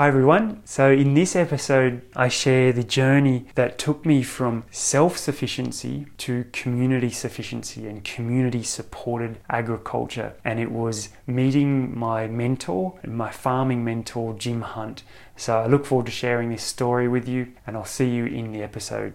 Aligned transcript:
Hi 0.00 0.08
everyone. 0.08 0.62
So, 0.64 0.90
in 0.90 1.12
this 1.12 1.36
episode, 1.36 2.00
I 2.16 2.28
share 2.28 2.72
the 2.72 2.82
journey 2.82 3.48
that 3.54 3.76
took 3.76 4.06
me 4.06 4.22
from 4.22 4.64
self 4.70 5.18
sufficiency 5.18 6.06
to 6.16 6.46
community 6.54 7.10
sufficiency 7.10 7.86
and 7.86 8.02
community 8.02 8.62
supported 8.62 9.40
agriculture. 9.50 10.32
And 10.42 10.58
it 10.58 10.72
was 10.72 11.10
meeting 11.26 11.98
my 11.98 12.26
mentor, 12.28 12.98
my 13.06 13.30
farming 13.30 13.84
mentor, 13.84 14.32
Jim 14.32 14.62
Hunt. 14.62 15.02
So, 15.36 15.58
I 15.58 15.66
look 15.66 15.84
forward 15.84 16.06
to 16.06 16.12
sharing 16.12 16.48
this 16.48 16.62
story 16.62 17.06
with 17.06 17.28
you, 17.28 17.48
and 17.66 17.76
I'll 17.76 17.84
see 17.84 18.08
you 18.08 18.24
in 18.24 18.52
the 18.52 18.62
episode. 18.62 19.12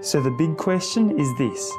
So, 0.00 0.20
the 0.20 0.34
big 0.36 0.56
question 0.56 1.20
is 1.20 1.28
this 1.38 1.72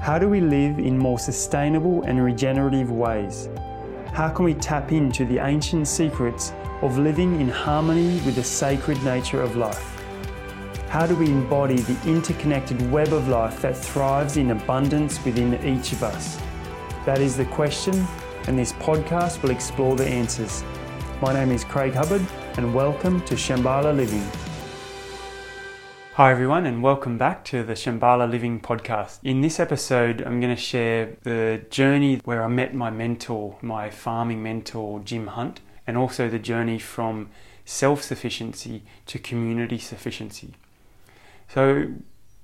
How 0.00 0.18
do 0.18 0.28
we 0.28 0.40
live 0.40 0.80
in 0.80 0.98
more 0.98 1.20
sustainable 1.20 2.02
and 2.02 2.20
regenerative 2.20 2.90
ways? 2.90 3.48
How 4.12 4.28
can 4.28 4.44
we 4.44 4.54
tap 4.54 4.90
into 4.90 5.24
the 5.24 5.38
ancient 5.38 5.86
secrets 5.86 6.52
of 6.82 6.98
living 6.98 7.40
in 7.40 7.48
harmony 7.48 8.20
with 8.22 8.34
the 8.34 8.42
sacred 8.42 9.00
nature 9.04 9.40
of 9.40 9.54
life? 9.54 9.94
How 10.88 11.06
do 11.06 11.14
we 11.14 11.26
embody 11.26 11.76
the 11.76 12.10
interconnected 12.10 12.90
web 12.90 13.12
of 13.12 13.28
life 13.28 13.60
that 13.62 13.76
thrives 13.76 14.36
in 14.36 14.50
abundance 14.50 15.24
within 15.24 15.54
each 15.64 15.92
of 15.92 16.02
us? 16.02 16.36
That 17.06 17.20
is 17.20 17.36
the 17.36 17.44
question, 17.44 18.06
and 18.48 18.58
this 18.58 18.72
podcast 18.72 19.40
will 19.42 19.50
explore 19.50 19.94
the 19.94 20.08
answers. 20.08 20.64
My 21.22 21.32
name 21.32 21.52
is 21.52 21.62
Craig 21.62 21.94
Hubbard, 21.94 22.26
and 22.56 22.74
welcome 22.74 23.20
to 23.26 23.34
Shambhala 23.34 23.94
Living. 23.94 24.47
Hi, 26.18 26.32
everyone, 26.32 26.66
and 26.66 26.82
welcome 26.82 27.16
back 27.16 27.44
to 27.44 27.62
the 27.62 27.74
Shambhala 27.74 28.28
Living 28.28 28.58
podcast. 28.58 29.20
In 29.22 29.40
this 29.40 29.60
episode, 29.60 30.20
I'm 30.20 30.40
going 30.40 30.52
to 30.52 30.60
share 30.60 31.16
the 31.22 31.62
journey 31.70 32.20
where 32.24 32.42
I 32.42 32.48
met 32.48 32.74
my 32.74 32.90
mentor, 32.90 33.56
my 33.62 33.88
farming 33.88 34.42
mentor, 34.42 34.98
Jim 34.98 35.28
Hunt, 35.28 35.60
and 35.86 35.96
also 35.96 36.28
the 36.28 36.40
journey 36.40 36.80
from 36.80 37.30
self 37.64 38.02
sufficiency 38.02 38.82
to 39.06 39.20
community 39.20 39.78
sufficiency. 39.78 40.54
So, 41.46 41.86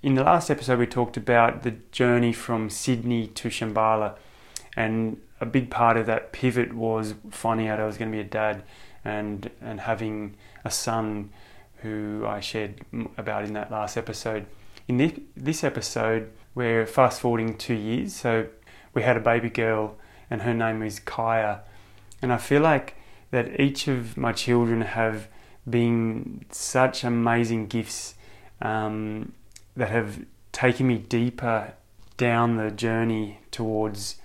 in 0.04 0.14
the 0.14 0.22
last 0.22 0.50
episode, 0.50 0.78
we 0.78 0.86
talked 0.86 1.16
about 1.16 1.64
the 1.64 1.72
journey 1.90 2.32
from 2.32 2.70
Sydney 2.70 3.26
to 3.26 3.48
Shambhala, 3.48 4.14
and 4.76 5.20
a 5.40 5.46
big 5.46 5.68
part 5.68 5.96
of 5.96 6.06
that 6.06 6.30
pivot 6.30 6.74
was 6.74 7.14
finding 7.28 7.66
out 7.66 7.80
I 7.80 7.86
was 7.86 7.98
going 7.98 8.12
to 8.12 8.16
be 8.16 8.20
a 8.20 8.24
dad 8.24 8.62
and, 9.04 9.50
and 9.60 9.80
having 9.80 10.36
a 10.64 10.70
son 10.70 11.30
who 11.84 12.24
I 12.26 12.40
shared 12.40 12.80
about 13.18 13.44
in 13.44 13.52
that 13.52 13.70
last 13.70 13.98
episode. 13.98 14.46
In 14.88 14.96
this, 15.36 15.62
episode, 15.62 16.30
we're 16.54 16.86
fast 16.86 17.20
forwarding 17.20 17.58
two 17.58 17.74
years. 17.74 18.14
So 18.16 18.46
we 18.94 19.02
had 19.02 19.18
a 19.18 19.20
baby 19.20 19.50
girl, 19.50 19.96
and 20.30 20.42
her 20.42 20.54
name 20.54 20.82
is 20.82 20.98
Kaya. 20.98 21.60
And 22.22 22.32
I 22.32 22.38
feel 22.38 22.62
like 22.62 22.96
that 23.30 23.60
each 23.60 23.86
of 23.86 24.16
my 24.16 24.32
children 24.32 24.80
have 24.80 25.28
been 25.68 26.46
such 26.50 27.04
amazing 27.04 27.66
gifts 27.66 28.14
um, 28.62 29.32
that 29.76 29.90
have 29.90 30.24
taken 30.52 30.86
me 30.86 30.96
deeper 30.96 31.74
down 32.16 32.56
the 32.56 32.70
journey 32.70 33.40
towards 33.50 34.16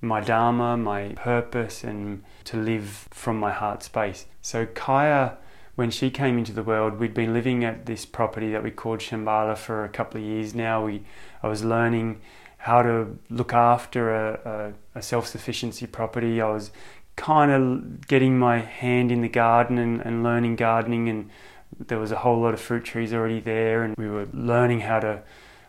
my 0.00 0.20
dharma, 0.20 0.78
my 0.78 1.08
purpose, 1.10 1.84
and 1.84 2.24
to 2.44 2.56
live 2.56 3.06
from 3.10 3.36
my 3.36 3.52
heart 3.52 3.82
space. 3.82 4.24
So 4.40 4.64
Kaya 4.64 5.36
when 5.74 5.90
she 5.90 6.10
came 6.10 6.38
into 6.38 6.52
the 6.52 6.62
world, 6.62 6.98
we'd 6.98 7.14
been 7.14 7.32
living 7.32 7.64
at 7.64 7.86
this 7.86 8.04
property 8.04 8.50
that 8.50 8.62
we 8.62 8.70
called 8.70 9.00
Shambhala 9.00 9.56
for 9.56 9.84
a 9.84 9.88
couple 9.88 10.20
of 10.20 10.26
years 10.26 10.54
now. 10.54 10.84
We, 10.84 11.04
I 11.42 11.48
was 11.48 11.64
learning 11.64 12.20
how 12.58 12.82
to 12.82 13.18
look 13.30 13.52
after 13.52 14.14
a, 14.14 14.74
a, 14.94 14.98
a 14.98 15.02
self 15.02 15.26
sufficiency 15.26 15.86
property. 15.86 16.40
I 16.40 16.50
was 16.50 16.70
kind 17.16 17.50
of 17.50 18.06
getting 18.06 18.38
my 18.38 18.58
hand 18.58 19.10
in 19.10 19.22
the 19.22 19.28
garden 19.28 19.78
and, 19.78 20.00
and 20.00 20.22
learning 20.22 20.56
gardening, 20.56 21.08
and 21.08 21.30
there 21.78 21.98
was 21.98 22.12
a 22.12 22.18
whole 22.18 22.40
lot 22.40 22.54
of 22.54 22.60
fruit 22.60 22.84
trees 22.84 23.12
already 23.12 23.40
there, 23.40 23.82
and 23.82 23.96
we 23.96 24.08
were 24.08 24.28
learning 24.32 24.80
how 24.80 25.00
to 25.00 25.22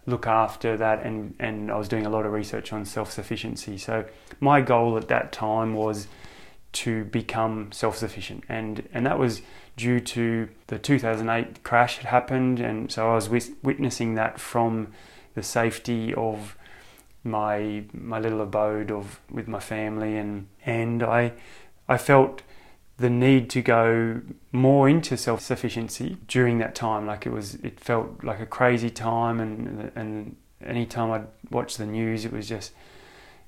look 0.06 0.28
after 0.28 0.76
that 0.78 1.06
and, 1.06 1.34
and 1.40 1.72
I 1.72 1.78
was 1.78 1.88
doing 1.88 2.06
a 2.06 2.10
lot 2.10 2.26
of 2.26 2.34
research 2.34 2.74
on 2.74 2.86
self 2.86 3.12
sufficiency. 3.12 3.78
So 3.78 4.06
my 4.40 4.62
goal 4.62 4.98
at 4.98 5.08
that 5.08 5.32
time 5.32 5.74
was 5.76 6.08
to 6.74 7.06
become 7.06 7.72
self 7.72 7.98
sufficient 7.98 8.44
and, 8.50 8.88
and 8.94 9.06
that 9.06 9.18
was 9.18 9.42
due 9.76 10.00
to 10.00 10.50
the 10.68 10.78
2008 10.78 11.64
crash 11.64 11.98
had 11.98 12.06
happened, 12.06 12.60
and 12.60 12.92
so 12.92 13.12
I 13.12 13.16
was 13.16 13.30
witnessing 13.62 14.16
that 14.16 14.40
from 14.40 14.94
the 15.34 15.44
safety 15.44 16.14
of 16.14 16.56
my 17.24 17.86
my 17.94 18.20
little 18.20 18.42
abode 18.42 18.92
of 18.92 19.20
with 19.32 19.48
my 19.48 19.60
family, 19.60 20.18
and 20.18 20.48
and 20.66 21.02
I 21.02 21.34
I 21.88 21.98
felt 21.98 22.42
the 22.98 23.10
need 23.10 23.50
to 23.50 23.62
go 23.62 24.22
more 24.52 24.88
into 24.88 25.18
self 25.18 25.42
sufficiency 25.42 26.18
during 26.28 26.60
that 26.60 26.76
time. 26.76 27.06
Like 27.08 27.26
it 27.26 27.32
was, 27.32 27.56
it 27.56 27.80
felt 27.80 28.24
like 28.24 28.40
a 28.40 28.46
crazy 28.46 28.90
time, 28.90 29.40
and 29.40 29.92
and 29.96 30.36
anytime 30.64 31.12
I'd 31.12 31.28
watch 31.52 31.78
the 31.78 31.86
news, 31.86 32.26
it 32.26 32.32
was 32.32 32.48
just 32.48 32.72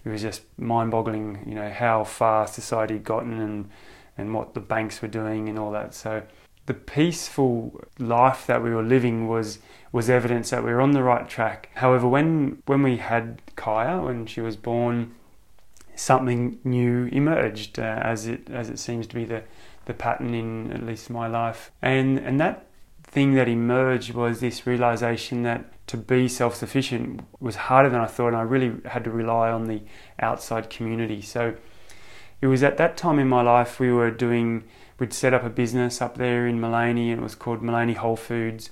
it 0.03 0.09
was 0.09 0.21
just 0.21 0.41
mind 0.57 0.91
boggling. 0.91 1.43
You 1.45 1.55
know 1.55 1.69
how 1.69 2.03
far 2.03 2.47
society 2.47 2.95
had 2.95 3.03
gotten 3.03 3.39
and 3.39 3.69
and 4.17 4.33
what 4.33 4.53
the 4.53 4.59
banks 4.59 5.01
were 5.01 5.07
doing 5.07 5.49
and 5.49 5.59
all 5.59 5.71
that. 5.71 5.93
So 5.93 6.23
the 6.65 6.73
peaceful 6.73 7.79
life 7.99 8.47
that 8.47 8.63
we 8.63 8.71
were 8.71 8.83
living 8.83 9.27
was 9.27 9.59
was 9.91 10.09
evidence 10.09 10.49
that 10.49 10.63
we 10.63 10.71
were 10.71 10.81
on 10.81 10.91
the 10.91 11.03
right 11.03 11.29
track. 11.29 11.69
However, 11.75 12.07
when 12.07 12.61
when 12.65 12.83
we 12.83 12.97
had 12.97 13.41
Kaya, 13.55 14.01
when 14.01 14.25
she 14.25 14.41
was 14.41 14.55
born, 14.55 15.15
something 15.95 16.59
new 16.63 17.05
emerged, 17.11 17.79
uh, 17.79 17.99
as 18.03 18.27
it 18.27 18.49
as 18.49 18.69
it 18.69 18.79
seems 18.79 19.07
to 19.07 19.15
be 19.15 19.25
the 19.25 19.43
the 19.85 19.93
pattern 19.93 20.33
in 20.33 20.71
at 20.71 20.83
least 20.83 21.09
my 21.09 21.27
life, 21.27 21.71
and 21.81 22.17
and 22.17 22.39
that 22.39 22.65
thing 23.03 23.35
that 23.35 23.47
emerged 23.47 24.13
was 24.13 24.39
this 24.39 24.65
realization 24.65 25.43
that 25.43 25.65
to 25.87 25.97
be 25.97 26.27
self 26.27 26.55
sufficient 26.55 27.21
was 27.39 27.55
harder 27.55 27.89
than 27.89 28.01
I 28.01 28.07
thought, 28.07 28.29
and 28.29 28.37
I 28.37 28.41
really 28.41 28.73
had 28.85 29.03
to 29.03 29.11
rely 29.11 29.49
on 29.51 29.65
the 29.65 29.81
outside 30.19 30.69
community. 30.69 31.21
So 31.21 31.55
it 32.45 32.47
was 32.47 32.61
at 32.61 32.77
that 32.77 32.95
time 32.95 33.17
in 33.17 33.27
my 33.27 33.41
life 33.41 33.79
we 33.79 33.91
were 33.91 34.11
doing 34.11 34.65
we'd 34.99 35.11
set 35.11 35.33
up 35.33 35.43
a 35.43 35.49
business 35.49 35.99
up 35.99 36.15
there 36.15 36.45
in 36.45 36.59
Maleny 36.59 37.09
and 37.09 37.19
it 37.19 37.23
was 37.23 37.33
called 37.33 37.63
Maleny 37.63 37.95
Whole 37.95 38.15
Foods. 38.15 38.69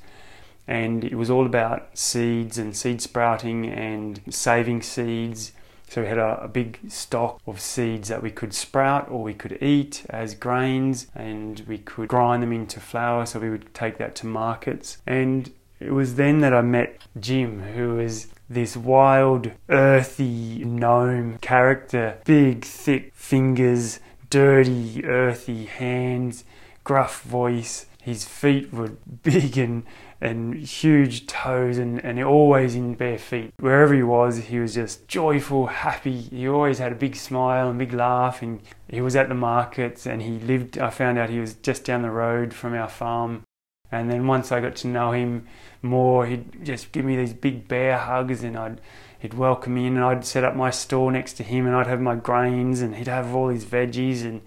And 0.67 1.03
it 1.03 1.16
was 1.16 1.31
all 1.31 1.47
about 1.47 1.97
seeds 1.97 2.59
and 2.59 2.78
seed 2.78 3.01
sprouting 3.01 3.66
and 3.66 4.22
saving 4.29 4.84
seeds. 4.84 5.53
So 5.89 6.03
we 6.03 6.07
had 6.07 6.19
a, 6.19 6.44
a, 6.44 6.47
big 6.47 6.79
stock 6.88 7.41
of 7.47 7.59
seeds 7.59 8.09
that 8.09 8.22
we 8.22 8.29
could 8.29 8.53
sprout 8.53 9.09
or 9.09 9.23
we 9.23 9.34
could 9.34 9.57
eat 9.59 10.05
as 10.11 10.35
grains 10.35 11.07
and 11.16 11.63
we 11.67 11.79
could 11.79 12.09
grind 12.09 12.44
them 12.44 12.53
into 12.53 12.79
flour 12.79 13.25
so 13.25 13.40
we 13.40 13.50
would 13.50 13.73
take 13.73 13.97
that 13.97 14.13
to 14.17 14.28
markets. 14.28 15.00
And 15.07 15.51
it 15.84 15.92
was 15.92 16.16
then 16.16 16.40
that 16.40 16.54
I 16.54 16.62
met 16.62 17.02
Jim 17.20 17.62
who 17.62 17.96
was 17.96 18.28
this 18.50 18.78
wild, 18.78 19.52
earthy 19.70 20.64
gnome 20.64 21.38
character, 21.40 22.20
big, 22.26 22.64
thick 22.64 23.12
fingers, 23.14 24.00
dirty, 24.30 25.04
earthy 25.06 25.66
hands, 25.66 26.46
gruff 26.84 27.22
voice. 27.24 27.86
His 28.02 28.26
feet 28.26 28.72
were 28.74 28.90
big 29.24 29.58
and, 29.58 29.84
and 30.22 30.56
huge 30.56 31.26
toes, 31.26 31.78
and, 31.78 32.04
and 32.04 32.22
always 32.24 32.76
in 32.76 32.96
bare 32.96 33.18
feet. 33.18 33.54
Wherever 33.60 33.94
he 33.94 34.04
was, 34.04 34.38
he 34.38 34.60
was 34.60 34.76
just 34.76 35.08
joyful, 35.08 35.68
happy. 35.68 36.22
He 36.22 36.48
always 36.48 36.80
had 36.80 36.92
a 36.92 36.96
big 36.96 37.16
smile 37.16 37.70
and 37.70 37.80
big 37.80 37.94
laugh, 37.94 38.42
and 38.42 38.62
he 38.88 39.02
was 39.02 39.16
at 39.16 39.30
the 39.30 39.36
markets. 39.36 40.06
And 40.06 40.22
he 40.22 40.40
lived, 40.40 40.78
I 40.78 40.90
found 40.90 41.18
out 41.18 41.30
he 41.30 41.40
was 41.40 41.56
just 41.56 41.86
down 41.86 42.02
the 42.02 42.12
road 42.12 42.54
from 42.54 42.74
our 42.74 42.90
farm. 42.90 43.44
And 43.94 44.09
then 44.09 44.26
once 44.26 44.52
I 44.52 44.59
got 44.59 44.76
to 44.78 44.88
know 44.88 45.12
him 45.12 45.48
more, 45.81 46.26
he'd 46.26 46.66
just 46.66 46.92
give 46.92 47.06
me 47.06 47.16
these 47.16 47.34
big 47.34 47.68
bear 47.68 47.98
hugs 47.98 48.44
and 48.44 48.58
I'd 48.58 48.81
he'd 49.20 49.36
welcome 49.36 49.76
me 49.76 49.86
in 49.86 49.96
and 49.96 50.04
I'd 50.04 50.26
set 50.26 50.44
up 50.44 50.56
my 50.56 50.70
store 50.70 51.12
next 51.12 51.34
to 51.34 51.44
him 51.44 51.68
and 51.68 51.76
I'd 51.76 51.88
have 51.88 52.02
my 52.02 52.16
grains 52.16 52.82
and 52.82 52.96
he'd 52.96 53.08
have 53.08 53.36
all 53.36 53.50
his 53.50 53.66
veggies 53.66 54.24
and 54.24 54.42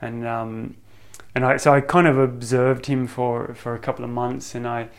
and 0.00 0.26
um, 0.26 0.76
and 1.34 1.44
I 1.44 1.56
so 1.56 1.72
I 1.72 1.80
kind 1.80 2.06
of 2.06 2.18
observed 2.18 2.86
him 2.86 3.06
for 3.06 3.54
for 3.54 3.74
a 3.74 3.78
couple 3.78 4.04
of 4.04 4.10
months 4.10 4.54
and 4.54 4.68
I 4.68 4.90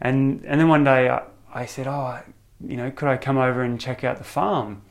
and 0.00 0.44
and 0.44 0.60
then 0.60 0.68
one 0.68 0.84
day 0.84 1.08
I, 1.08 1.22
I 1.52 1.66
said 1.66 1.86
oh 1.86 2.20
you 2.60 2.76
know 2.76 2.90
could 2.90 3.08
I 3.08 3.16
come 3.16 3.38
over 3.38 3.62
and 3.62 3.80
check 3.80 4.04
out 4.04 4.18
the 4.18 4.24
farm? 4.24 4.82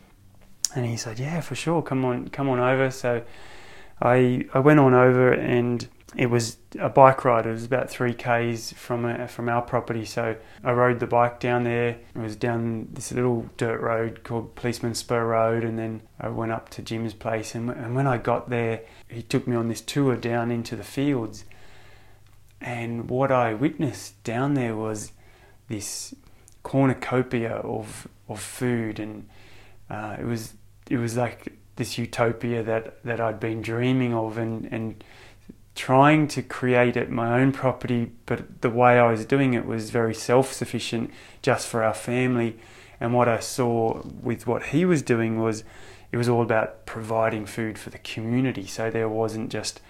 And 0.76 0.88
he 0.88 0.98
said 0.98 1.20
yeah 1.20 1.40
for 1.40 1.54
sure. 1.54 1.84
Come 1.84 2.04
on 2.04 2.30
come 2.30 2.50
on 2.50 2.60
over. 2.60 2.90
So 2.90 3.22
I 4.02 4.46
I 4.54 4.60
went 4.60 4.80
on 4.80 4.96
over 4.96 5.32
and 5.32 5.88
it 6.16 6.28
was 6.28 6.58
a 6.80 6.90
bike 6.90 7.26
ride. 7.26 7.46
It 7.46 7.52
was 7.52 7.66
about 7.66 7.90
three 7.90 8.14
k's 8.14 8.74
from 8.74 9.06
uh, 9.06 9.28
from 9.28 9.50
our 9.50 9.62
property. 9.62 10.06
So 10.06 10.36
I 10.64 10.72
rode 10.72 11.00
the 11.00 11.08
bike 11.08 11.40
down 11.40 11.64
there. 11.64 11.98
It 12.16 12.20
was 12.20 12.36
down 12.36 12.90
this 12.94 13.12
little 13.12 13.50
dirt 13.58 13.82
road 13.82 14.24
called 14.24 14.56
Policeman 14.56 14.96
Spur 14.96 15.26
Road, 15.26 15.64
and 15.64 15.78
then 15.78 16.02
I 16.20 16.30
went 16.30 16.52
up 16.52 16.70
to 16.70 16.82
Jim's 16.82 17.14
place. 17.14 17.56
And, 17.56 17.70
and 17.70 17.96
when 17.96 18.08
I 18.08 18.18
got 18.18 18.50
there, 18.50 18.82
he 19.08 19.22
took 19.22 19.48
me 19.48 19.56
on 19.56 19.68
this 19.68 19.82
tour 19.82 20.16
down 20.16 20.52
into 20.52 20.76
the 20.76 20.84
fields. 20.84 21.46
And 22.62 23.10
what 23.10 23.32
I 23.32 23.54
witnessed 23.54 24.24
down 24.24 24.54
there 24.54 24.76
was 24.76 25.12
this 25.68 26.14
cornucopia 26.64 27.56
of 27.56 28.08
of 28.30 28.40
food, 28.40 29.00
and 29.00 29.28
uh, 29.90 30.18
it 30.20 30.26
was 30.26 30.54
it 30.90 30.98
was 30.98 31.18
like 31.18 31.54
this 31.76 31.98
utopia 31.98 32.64
that, 32.64 33.04
that 33.04 33.20
I'd 33.20 33.40
been 33.40 33.62
dreaming 33.62 34.14
of 34.14 34.38
and, 34.38 34.66
and 34.72 35.04
trying 35.76 36.28
to 36.30 36.42
create 36.42 36.96
it 36.96 37.10
my 37.10 37.40
own 37.40 37.52
property, 37.52 38.12
but 38.26 38.62
the 38.62 38.70
way 38.70 39.00
I 39.00 39.10
was 39.10 39.26
doing 39.26 39.54
it 39.54 39.66
was 39.66 39.90
very 39.90 40.14
self 40.14 40.54
sufficient 40.54 41.12
just 41.42 41.68
for 41.68 41.84
our 41.84 41.94
family. 41.94 42.58
And 43.00 43.14
what 43.14 43.28
I 43.28 43.40
saw 43.40 44.02
with 44.22 44.48
what 44.48 44.68
he 44.68 44.86
was 44.86 45.02
doing 45.02 45.40
was 45.40 45.64
it 46.12 46.18
was 46.18 46.30
all 46.30 46.44
about 46.44 46.86
providing 46.86 47.46
food 47.46 47.78
for 47.78 47.90
the 47.90 47.98
community. 47.98 48.68
So 48.68 48.92
there 48.92 49.10
wasn't 49.10 49.52
just 49.52 49.82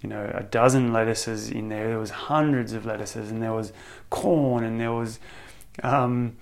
you 0.00 0.08
know 0.08 0.30
a 0.32 0.44
dozen 0.44 0.92
lettuces 0.92 1.50
in 1.50 1.68
there. 1.68 1.88
There 1.88 1.98
was 1.98 2.10
hundreds 2.10 2.72
of 2.72 2.86
lettuces, 2.86 3.30
and 3.30 3.42
there 3.42 3.52
was 3.52 3.72
corn, 4.10 4.64
and 4.64 4.80
there 4.80 4.92
was 4.92 5.18
um, 5.82 6.36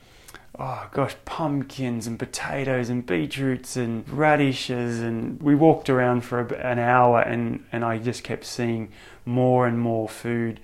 oh 0.59 0.89
gosh, 0.93 1.17
pumpkins 1.25 2.07
and 2.07 2.19
potatoes 2.19 2.89
and 2.89 3.05
beetroots 3.05 3.77
and 3.77 4.09
radishes. 4.09 5.01
And 5.01 5.43
we 5.43 5.55
walked 5.55 5.91
around 5.91 6.23
for 6.23 6.41
an 6.41 6.79
hour 6.79 7.21
and, 7.21 7.65
and 7.73 7.85
I 7.85 7.99
just 7.99 8.23
kept 8.23 8.45
seeing 8.45 8.91
more 9.25 9.67
and 9.67 9.79
more 9.79 10.09
food. 10.09 10.61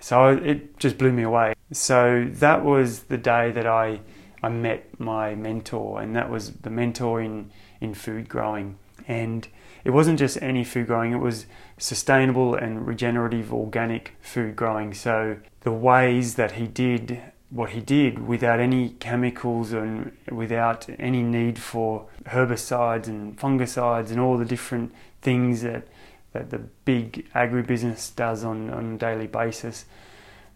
So 0.00 0.28
it 0.28 0.78
just 0.78 0.98
blew 0.98 1.12
me 1.12 1.22
away. 1.22 1.54
So 1.70 2.28
that 2.32 2.64
was 2.64 3.04
the 3.04 3.16
day 3.16 3.52
that 3.52 3.66
I, 3.66 4.00
I 4.42 4.48
met 4.48 4.98
my 4.98 5.34
mentor, 5.36 6.02
and 6.02 6.14
that 6.16 6.28
was 6.28 6.50
the 6.50 6.70
mentor 6.70 7.20
in, 7.22 7.50
in 7.80 7.94
food 7.94 8.28
growing. 8.28 8.78
And 9.06 9.46
it 9.84 9.90
wasn't 9.90 10.18
just 10.18 10.42
any 10.42 10.64
food 10.64 10.88
growing, 10.88 11.12
it 11.12 11.20
was 11.20 11.46
sustainable 11.78 12.54
and 12.54 12.86
regenerative 12.86 13.52
organic 13.54 14.16
food 14.20 14.56
growing. 14.56 14.92
So 14.92 15.38
the 15.60 15.72
ways 15.72 16.34
that 16.34 16.52
he 16.52 16.66
did 16.66 17.22
what 17.52 17.70
he 17.70 17.80
did 17.80 18.26
without 18.26 18.58
any 18.60 18.90
chemicals 18.98 19.72
and 19.72 20.10
without 20.30 20.88
any 20.98 21.22
need 21.22 21.58
for 21.58 22.06
herbicides 22.24 23.06
and 23.06 23.38
fungicides 23.38 24.10
and 24.10 24.18
all 24.18 24.38
the 24.38 24.44
different 24.44 24.92
things 25.20 25.60
that, 25.60 25.86
that 26.32 26.48
the 26.48 26.58
big 26.58 27.28
agribusiness 27.34 28.14
does 28.16 28.42
on, 28.42 28.70
on 28.70 28.94
a 28.94 28.96
daily 28.96 29.26
basis. 29.26 29.84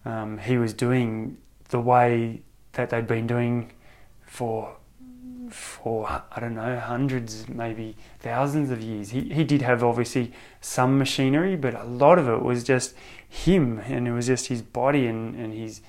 Um, 0.06 0.38
he 0.38 0.56
was 0.56 0.72
doing 0.72 1.36
the 1.68 1.80
way 1.80 2.40
that 2.72 2.88
they'd 2.90 3.06
been 3.06 3.26
doing 3.26 3.72
for 4.24 4.76
for 5.50 6.08
I 6.08 6.40
don't 6.40 6.56
know 6.56 6.76
hundreds 6.80 7.48
maybe 7.48 7.96
thousands 8.18 8.70
of 8.72 8.82
years 8.82 9.10
he, 9.10 9.32
he 9.32 9.44
did 9.44 9.62
have 9.62 9.84
obviously 9.84 10.32
some 10.60 10.98
machinery 10.98 11.54
but 11.54 11.72
a 11.72 11.84
lot 11.84 12.18
of 12.18 12.28
it 12.28 12.42
was 12.42 12.64
just 12.64 12.96
him 13.28 13.78
and 13.78 14.08
it 14.08 14.12
was 14.12 14.26
just 14.26 14.48
his 14.48 14.60
body 14.60 15.06
and, 15.06 15.36
and 15.36 15.54
his 15.54 15.82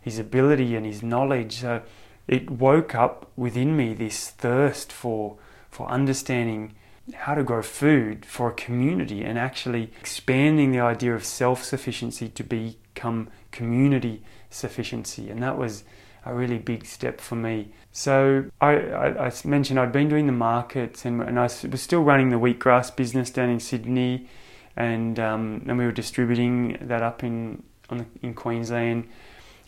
his 0.00 0.18
ability 0.18 0.74
and 0.74 0.86
his 0.86 1.02
knowledge. 1.02 1.60
So 1.60 1.82
it 2.26 2.50
woke 2.50 2.94
up 2.94 3.30
within 3.36 3.76
me 3.76 3.94
this 3.94 4.30
thirst 4.30 4.92
for 4.92 5.36
for 5.70 5.88
understanding 5.88 6.74
how 7.14 7.34
to 7.34 7.42
grow 7.42 7.62
food 7.62 8.24
for 8.26 8.50
a 8.50 8.52
community 8.52 9.22
and 9.22 9.38
actually 9.38 9.90
expanding 10.00 10.72
the 10.72 10.80
idea 10.80 11.14
of 11.14 11.24
self-sufficiency 11.24 12.28
to 12.28 12.42
become 12.44 13.28
community 13.50 14.22
sufficiency 14.48 15.30
and 15.30 15.42
that 15.42 15.56
was 15.56 15.84
a 16.26 16.34
really 16.34 16.58
big 16.58 16.84
step 16.84 17.20
for 17.20 17.34
me. 17.34 17.72
So 17.92 18.44
I, 18.60 18.72
I, 18.74 19.26
I 19.26 19.32
mentioned 19.44 19.80
I'd 19.80 19.92
been 19.92 20.08
doing 20.08 20.26
the 20.26 20.32
markets 20.32 21.04
and, 21.04 21.22
and 21.22 21.38
I 21.38 21.44
was 21.44 21.80
still 21.80 22.02
running 22.02 22.28
the 22.28 22.36
wheatgrass 22.36 22.94
business 22.94 23.30
down 23.30 23.48
in 23.48 23.58
Sydney 23.58 24.28
and 24.76 25.18
um, 25.18 25.64
and 25.66 25.78
we 25.78 25.84
were 25.84 25.92
distributing 25.92 26.78
that 26.82 27.02
up 27.02 27.24
in 27.24 27.62
the, 27.88 28.06
in 28.22 28.34
Queensland 28.34 29.08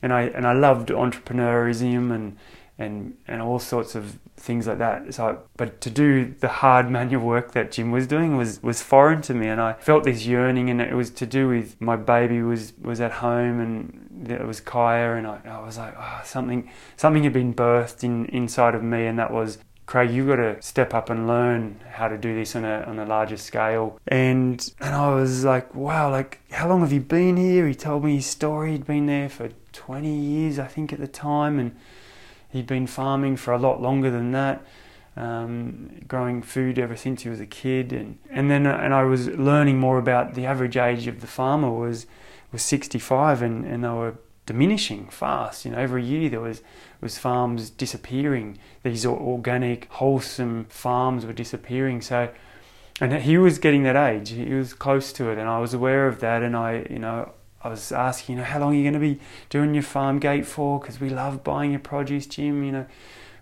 and 0.03 0.13
I 0.13 0.23
and 0.23 0.47
I 0.47 0.53
loved 0.53 0.89
entrepreneurism 0.89 2.13
and 2.13 2.37
and 2.79 3.17
and 3.29 3.41
all 3.41 3.59
sorts 3.59 3.95
of 3.95 4.19
things 4.37 4.67
like 4.67 4.79
that. 4.79 5.15
So, 5.15 5.43
but 5.57 5.81
to 5.83 5.91
do 5.91 6.35
the 6.41 6.49
hard 6.49 6.91
manual 6.99 7.25
work 7.25 7.53
that 7.53 7.73
Jim 7.73 7.91
was 7.91 8.07
doing 8.07 8.37
was 8.37 8.63
was 8.63 8.83
foreign 8.83 9.23
to 9.23 9.35
me, 9.35 9.49
and 9.49 9.61
I 9.61 9.75
felt 9.75 10.05
this 10.05 10.27
yearning, 10.27 10.69
and 10.71 10.81
it 10.81 10.95
was 10.95 11.11
to 11.11 11.27
do 11.27 11.49
with 11.49 11.81
my 11.81 11.97
baby 11.97 12.43
was 12.43 12.73
was 12.81 13.01
at 13.01 13.13
home, 13.13 13.61
and 13.61 14.31
it 14.31 14.47
was 14.47 14.61
Kaya, 14.61 15.15
and 15.15 15.27
I, 15.27 15.41
I 15.45 15.65
was 15.65 15.79
like, 15.79 15.95
oh, 15.99 16.21
something 16.25 16.71
something 16.97 17.25
had 17.25 17.33
been 17.33 17.55
birthed 17.55 18.05
in 18.05 18.27
inside 18.27 18.75
of 18.75 18.83
me, 18.83 19.07
and 19.07 19.19
that 19.19 19.33
was 19.33 19.59
Craig, 19.85 20.11
you've 20.11 20.29
got 20.29 20.37
to 20.37 20.63
step 20.63 20.95
up 20.95 21.11
and 21.11 21.27
learn 21.27 21.81
how 21.91 22.09
to 22.09 22.17
do 22.17 22.35
this 22.35 22.57
on 22.57 22.65
a 22.65 22.83
on 22.87 22.99
a 22.99 23.05
larger 23.05 23.37
scale. 23.37 24.01
And 24.09 24.73
and 24.81 24.95
I 24.95 25.15
was 25.15 25.45
like, 25.45 25.75
wow, 25.75 26.11
like 26.11 26.41
how 26.51 26.69
long 26.69 26.81
have 26.81 26.93
you 26.93 27.01
been 27.01 27.37
here? 27.37 27.67
He 27.67 27.75
told 27.75 28.05
me 28.05 28.17
his 28.17 28.27
story. 28.27 28.73
He'd 28.73 28.87
been 28.87 29.07
there 29.07 29.29
for 29.29 29.51
20 29.73 30.15
years, 30.15 30.59
I 30.59 30.67
think, 30.67 30.93
at 30.93 30.99
the 30.99 31.09
time, 31.09 31.59
and 31.59 31.77
he'd 32.51 32.67
been 32.67 32.87
farming 32.87 33.37
for 33.37 33.53
a 33.53 33.59
lot 33.59 33.81
longer 33.81 34.11
than 34.11 34.33
that. 34.33 34.65
Um, 35.15 36.01
growing 36.09 36.41
food 36.41 36.79
ever 36.79 36.97
since 36.97 37.23
he 37.23 37.29
was 37.29 37.41
a 37.41 37.47
kid, 37.47 37.93
and 37.93 38.19
and 38.31 38.51
then 38.51 38.67
and 38.67 38.95
I 38.95 39.03
was 39.03 39.29
learning 39.29 39.79
more 39.79 39.99
about 39.99 40.35
the 40.35 40.47
average 40.47 40.79
age 40.79 41.07
of 41.07 41.21
the 41.21 41.27
farmer 41.27 41.71
was 41.71 42.07
was 42.51 42.63
65, 42.63 43.43
and 43.43 43.67
and 43.67 43.85
they 43.85 43.89
were 43.89 44.15
diminishing 44.47 45.09
fast. 45.09 45.65
You 45.65 45.73
know, 45.73 45.79
every 45.79 46.05
year 46.05 46.31
there 46.31 46.41
was 46.41 46.63
was 47.01 47.19
farms 47.19 47.69
disappearing. 47.69 48.59
These 48.83 49.05
organic, 49.05 49.87
wholesome 49.91 50.67
farms 50.67 51.27
were 51.27 51.33
disappearing. 51.33 52.01
So, 52.01 52.31
and 53.01 53.13
he 53.13 53.37
was 53.37 53.59
getting 53.59 53.83
that 53.83 53.97
age. 53.97 54.31
He 54.31 54.55
was 54.55 54.73
close 54.73 55.13
to 55.15 55.31
it, 55.31 55.39
and 55.39 55.49
I 55.49 55.59
was 55.59 55.75
aware 55.75 56.07
of 56.07 56.21
that. 56.21 56.43
And 56.43 56.57
I, 56.57 56.87
you 56.89 56.99
know, 56.99 57.33
I 57.65 57.69
was 57.69 57.93
asking, 57.93 58.35
you 58.35 58.41
know, 58.41 58.47
how 58.47 58.59
long 58.59 58.73
are 58.73 58.77
you 58.77 58.83
going 58.83 58.95
to 58.95 58.99
be 58.99 59.21
doing 59.51 59.75
your 59.75 59.83
farm 59.83 60.19
gate 60.19 60.47
for? 60.47 60.81
Because 60.81 61.01
we 61.01 61.11
love 61.11 61.45
buying 61.45 61.71
your 61.71 61.81
produce, 61.81 62.27
Jim. 62.27 62.65
You 62.65 62.73
know, 62.73 62.87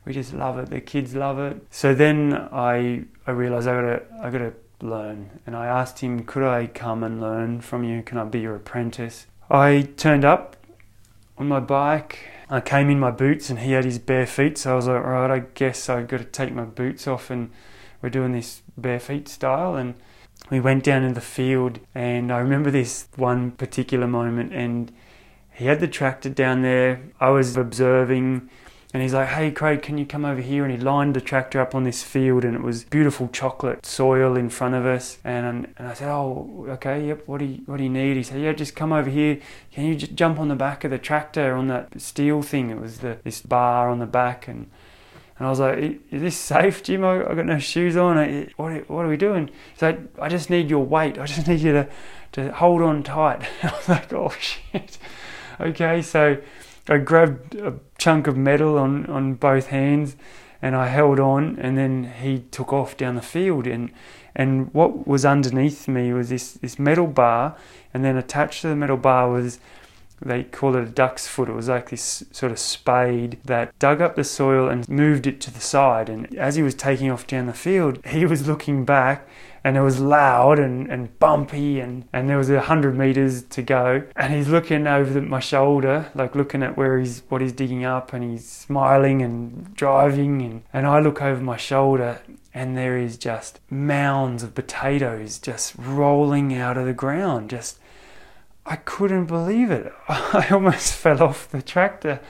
we 0.05 0.13
just 0.13 0.35
love 0.35 0.59
it. 0.59 0.71
The 0.71 0.81
kids 0.81 1.15
love 1.15 1.39
it. 1.39 1.65
So 1.71 1.95
then 1.95 2.35
I, 2.53 3.05
I 3.27 3.31
realised 3.31 3.69
I 3.69 3.75
got 3.75 3.81
to, 3.83 4.03
I 4.23 4.31
got 4.31 4.39
to 4.39 4.53
learn. 4.83 5.41
And 5.47 5.57
I 5.57 5.67
asked 5.67 6.01
him, 6.01 6.25
could 6.25 6.43
I 6.43 6.67
come 6.67 7.03
and 7.03 7.21
learn 7.21 7.61
from 7.61 7.85
you? 7.85 8.03
Can 8.03 8.19
I 8.19 8.25
be 8.25 8.41
your 8.41 8.57
apprentice? 8.57 9.27
I 9.51 9.89
turned 9.97 10.25
up 10.25 10.57
on 11.39 11.49
my 11.49 11.61
bike. 11.61 12.29
I 12.51 12.61
came 12.61 12.91
in 12.91 12.99
my 12.99 13.11
boots 13.11 13.49
and 13.49 13.61
he 13.61 13.73
had 13.73 13.85
his 13.85 13.99
bare 13.99 14.27
feet, 14.27 14.59
so 14.59 14.73
I 14.73 14.77
was 14.77 14.89
like, 14.89 15.05
right, 15.05 15.31
I 15.31 15.39
guess 15.55 15.89
I've 15.89 16.09
got 16.09 16.19
to 16.19 16.25
take 16.25 16.53
my 16.53 16.65
boots 16.65 17.07
off 17.07 17.31
and 17.31 17.51
we're 18.03 18.11
doing 18.11 18.33
this 18.33 18.63
bare 18.77 18.99
feet 18.99 19.29
style. 19.29 19.77
And 19.77 19.95
we 20.51 20.61
went 20.61 20.85
down 20.85 21.03
in 21.05 21.15
the 21.15 21.21
field 21.21 21.79
and 21.95 22.33
I 22.33 22.39
remember 22.39 22.71
this 22.71 23.09
one 23.17 23.53
particular 23.53 24.07
moment 24.07 24.53
and 24.53 24.93
he 25.53 25.67
had 25.67 25.81
the 25.81 25.89
tractor 25.89 26.31
down 26.31 26.63
there. 26.63 27.01
I 27.21 27.31
was 27.31 27.57
observing 27.57 28.49
and 28.93 29.03
he's 29.03 29.15
like, 29.15 29.29
"Hey, 29.29 29.53
Craig, 29.53 29.83
can 29.83 29.99
you 29.99 30.07
come 30.07 30.25
over 30.25 30.41
here?" 30.41 30.65
And 30.65 30.73
he 30.73 30.79
lined 30.79 31.15
the 31.15 31.21
tractor 31.21 31.61
up 31.61 31.75
on 31.77 31.85
this 31.85 32.03
field, 32.03 32.45
and 32.45 32.57
it 32.57 32.63
was 32.63 32.83
beautiful 32.85 33.29
chocolate 33.29 33.87
soil 33.87 34.37
in 34.37 34.49
front 34.49 34.75
of 34.75 34.85
us. 34.85 35.19
And 35.23 35.69
and 35.79 35.89
I 35.89 35.95
said, 35.95 36.09
"Oh, 36.09 36.67
okay, 36.71 37.07
yep. 37.07 37.23
What 37.27 37.39
do 37.39 37.45
you 37.45 37.63
what 37.67 37.77
do 37.77 37.85
you 37.85 37.91
need?" 37.91 38.17
He 38.17 38.25
said, 38.25 38.41
"Yeah, 38.41 38.53
just 38.53 38.75
come 38.75 38.93
over 38.93 39.09
here. 39.09 39.39
Can 39.71 39.85
you 39.85 39.95
just 39.95 40.15
jump 40.17 40.41
on 40.41 40.49
the 40.49 40.57
back 40.57 40.83
of 40.83 40.91
the 40.91 40.99
tractor 40.99 41.55
on 41.55 41.69
that 41.69 42.01
steel 42.01 42.43
thing? 42.43 42.71
It 42.71 42.81
was 42.81 42.99
the 42.99 43.19
this 43.23 43.41
bar 43.43 43.89
on 43.89 44.01
the 44.01 44.07
back." 44.07 44.49
And 44.49 44.69
and 45.41 45.47
I 45.47 45.51
was 45.51 45.59
like, 45.59 46.01
"Is 46.11 46.21
this 46.21 46.37
safe, 46.37 46.83
Jim? 46.83 47.03
I, 47.03 47.23
got 47.35 47.47
no 47.47 47.59
shoes 47.59 47.97
on. 47.97 48.17
What 48.57 48.87
are 48.91 49.09
we 49.09 49.17
doing?" 49.17 49.49
He's 49.73 49.81
like, 49.81 49.99
"I 50.21 50.29
just 50.29 50.51
need 50.51 50.69
your 50.69 50.85
weight. 50.85 51.19
I 51.19 51.25
just 51.25 51.49
need 51.49 51.61
you 51.61 51.73
to 51.73 51.89
to 52.33 52.53
hold 52.53 52.83
on 52.83 53.03
tight." 53.03 53.49
I 53.63 53.73
was 53.73 53.89
like, 53.89 54.13
"Oh 54.13 54.35
shit." 54.39 54.99
Okay, 55.59 56.03
so 56.03 56.37
I 56.91 56.99
grabbed 56.99 57.55
a 57.55 57.75
chunk 57.99 58.27
of 58.27 58.37
metal 58.37 58.77
on, 58.77 59.07
on 59.07 59.35
both 59.35 59.69
hands 59.69 60.17
and 60.61 60.75
I 60.75 60.89
held 60.89 61.21
on 61.21 61.59
and 61.59 61.79
then 61.79 62.13
he 62.21 62.41
took 62.51 62.73
off 62.73 62.97
down 62.97 63.15
the 63.15 63.23
field 63.23 63.67
and 63.67 63.91
and 64.35 64.73
what 64.73 65.07
was 65.07 65.25
underneath 65.25 65.89
me 65.89 66.13
was 66.13 66.29
this, 66.29 66.53
this 66.53 66.79
metal 66.79 67.07
bar 67.07 67.57
and 67.93 68.05
then 68.05 68.17
attached 68.17 68.63
to 68.63 68.69
the 68.69 68.77
metal 68.77 68.97
bar 68.97 69.31
was 69.31 69.59
they 70.23 70.45
call 70.45 70.77
it 70.77 70.83
a 70.83 70.87
duck's 70.87 71.27
foot. 71.27 71.49
It 71.49 71.55
was 71.55 71.69
like 71.69 71.91
this 71.91 72.25
sort 72.31 72.53
of 72.53 72.59
spade 72.59 73.39
that 73.45 73.77
dug 73.79 74.01
up 74.01 74.17
the 74.17 74.25
soil 74.25 74.69
and 74.69 74.89
moved 74.89 75.27
it 75.27 75.41
to 75.43 75.51
the 75.51 75.61
side. 75.61 76.09
And 76.09 76.35
as 76.37 76.57
he 76.57 76.63
was 76.63 76.75
taking 76.75 77.11
off 77.11 77.27
down 77.27 77.47
the 77.47 77.53
field, 77.53 78.05
he 78.07 78.27
was 78.27 78.47
looking 78.47 78.85
back 78.85 79.27
and 79.63 79.77
it 79.77 79.83
was 79.83 80.01
loud 80.01 80.59
and, 80.59 80.91
and 80.91 81.19
bumpy 81.19 81.81
and, 81.81 82.09
and 82.13 82.29
there 82.29 82.39
was 82.39 82.51
a 82.51 82.61
hundred 82.63 82.97
meters 82.97 83.43
to 83.43 83.63
go 83.63 84.03
and 84.17 84.33
he's 84.33 84.49
looking 84.49 84.87
over 84.87 85.13
the, 85.13 85.21
my 85.21 85.41
shoulder 85.41 86.11
like 86.15 86.35
looking 86.35 86.63
at 86.63 86.77
where 86.77 86.99
he's 86.99 87.23
what 87.29 87.41
he's 87.41 87.53
digging 87.53 87.85
up 87.85 88.13
and 88.13 88.25
he's 88.25 88.49
smiling 88.49 89.23
and 89.23 89.75
driving 89.75 90.41
and, 90.43 90.63
and 90.73 90.87
I 90.87 91.01
look 91.01 91.21
over 91.21 91.43
my 91.43 91.57
shoulder 91.57 92.21
and 92.55 92.77
there 92.77 92.97
is 92.97 93.17
just 93.17 93.61
mounds 93.69 94.43
of 94.43 94.55
potatoes 94.55 95.39
just 95.39 95.75
rolling 95.77 96.55
out 96.55 96.77
of 96.77 96.87
the 96.87 96.95
ground 96.95 97.51
just 97.51 97.79
I 98.67 98.77
couldn't 98.77 99.27
believe 99.27 99.71
it 99.71 99.93
I 100.09 100.49
almost 100.51 100.95
fell 100.95 101.23
off 101.23 101.51
the 101.51 101.63
tractor 101.63 102.21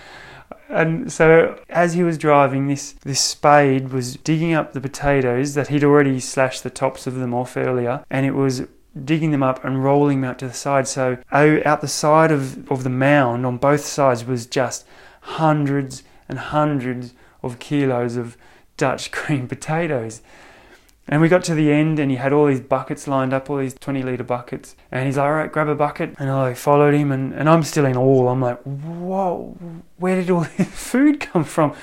and 0.71 1.13
so 1.13 1.59
as 1.69 1.95
he 1.95 2.05
was 2.05 2.17
driving, 2.17 2.69
this, 2.69 2.93
this 2.93 3.21
spade 3.21 3.93
was 3.93 4.15
digging 4.17 4.55
up 4.55 4.73
the 4.73 4.81
potatoes 4.81 5.55
that 5.55 5.69
he'd 5.69 5.83
already 5.83 6.21
slashed 6.21 6.63
the 6.63 6.71
tops 6.71 7.09
of 7.09 7.17
them 7.17 7.35
off 7.35 7.57
earlier, 7.57 8.05
and 8.09 8.25
it 8.25 8.33
was 8.33 8.69
digging 9.05 9.33
them 9.33 9.43
up 9.43 9.65
and 9.65 9.83
rolling 9.83 10.21
them 10.21 10.31
out 10.31 10.39
to 10.39 10.47
the 10.47 10.55
side. 10.55 10.87
So 10.87 11.19
oh, 11.33 11.61
out 11.65 11.81
the 11.81 11.89
side 11.89 12.31
of, 12.31 12.71
of 12.71 12.85
the 12.85 12.91
mound 12.91 13.45
on 13.45 13.59
both 13.59 13.85
sides 13.85 14.25
was 14.25 14.47
just 14.47 14.87
hundreds 15.23 16.05
and 16.29 16.39
hundreds 16.39 17.15
of 17.43 17.59
kilos 17.59 18.17
of 18.17 18.37
Dutch 18.77 19.11
cream 19.13 19.49
potatoes. 19.49 20.23
And 21.09 21.21
we 21.21 21.29
got 21.29 21.43
to 21.45 21.55
the 21.55 21.73
end 21.73 21.99
and 21.99 22.11
he 22.11 22.17
had 22.17 22.33
all 22.33 22.47
these 22.47 22.61
buckets 22.61 23.09
lined 23.09 23.33
up, 23.33 23.51
all 23.51 23.57
these 23.57 23.75
20 23.75 24.03
litre 24.03 24.23
buckets. 24.23 24.77
And 24.93 25.07
he's 25.07 25.17
like, 25.17 25.25
all 25.25 25.33
right, 25.33 25.51
grab 25.51 25.69
a 25.69 25.75
bucket. 25.75 26.15
And 26.19 26.31
I 26.31 26.55
followed 26.55 26.95
him 26.95 27.11
and, 27.11 27.33
and 27.33 27.49
I'm 27.49 27.65
still 27.65 27.85
in 27.85 27.97
awe. 27.97 28.29
I'm 28.29 28.41
like, 28.41 28.61
whoa, 28.63 29.57
where 29.97 30.17
did 30.17 30.31
all 30.31 30.47
this 30.57 30.69
food 30.69 31.19
come 31.19 31.43
from? 31.43 31.75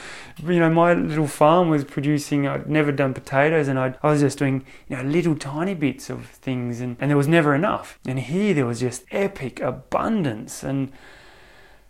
You 0.42 0.60
know, 0.60 0.70
my 0.70 0.94
little 0.94 1.28
farm 1.28 1.70
was 1.70 1.84
producing, 1.84 2.48
I'd 2.48 2.70
never 2.70 2.92
done 2.92 3.14
potatoes 3.14 3.68
and 3.68 3.78
I'd, 3.78 3.98
I 4.02 4.12
was 4.12 4.22
just 4.22 4.38
doing, 4.38 4.64
you 4.88 4.96
know, 4.96 5.04
little 5.04 5.36
tiny 5.36 5.74
bits 5.74 6.10
of 6.10 6.28
things 6.28 6.80
and, 6.80 6.96
and 7.00 7.10
there 7.10 7.18
was 7.18 7.28
never 7.28 7.54
enough. 7.54 8.00
And 8.08 8.20
here 8.20 8.54
there 8.54 8.66
was 8.66 8.80
just 8.80 9.04
epic 9.12 9.60
abundance 9.60 10.64
and 10.64 10.92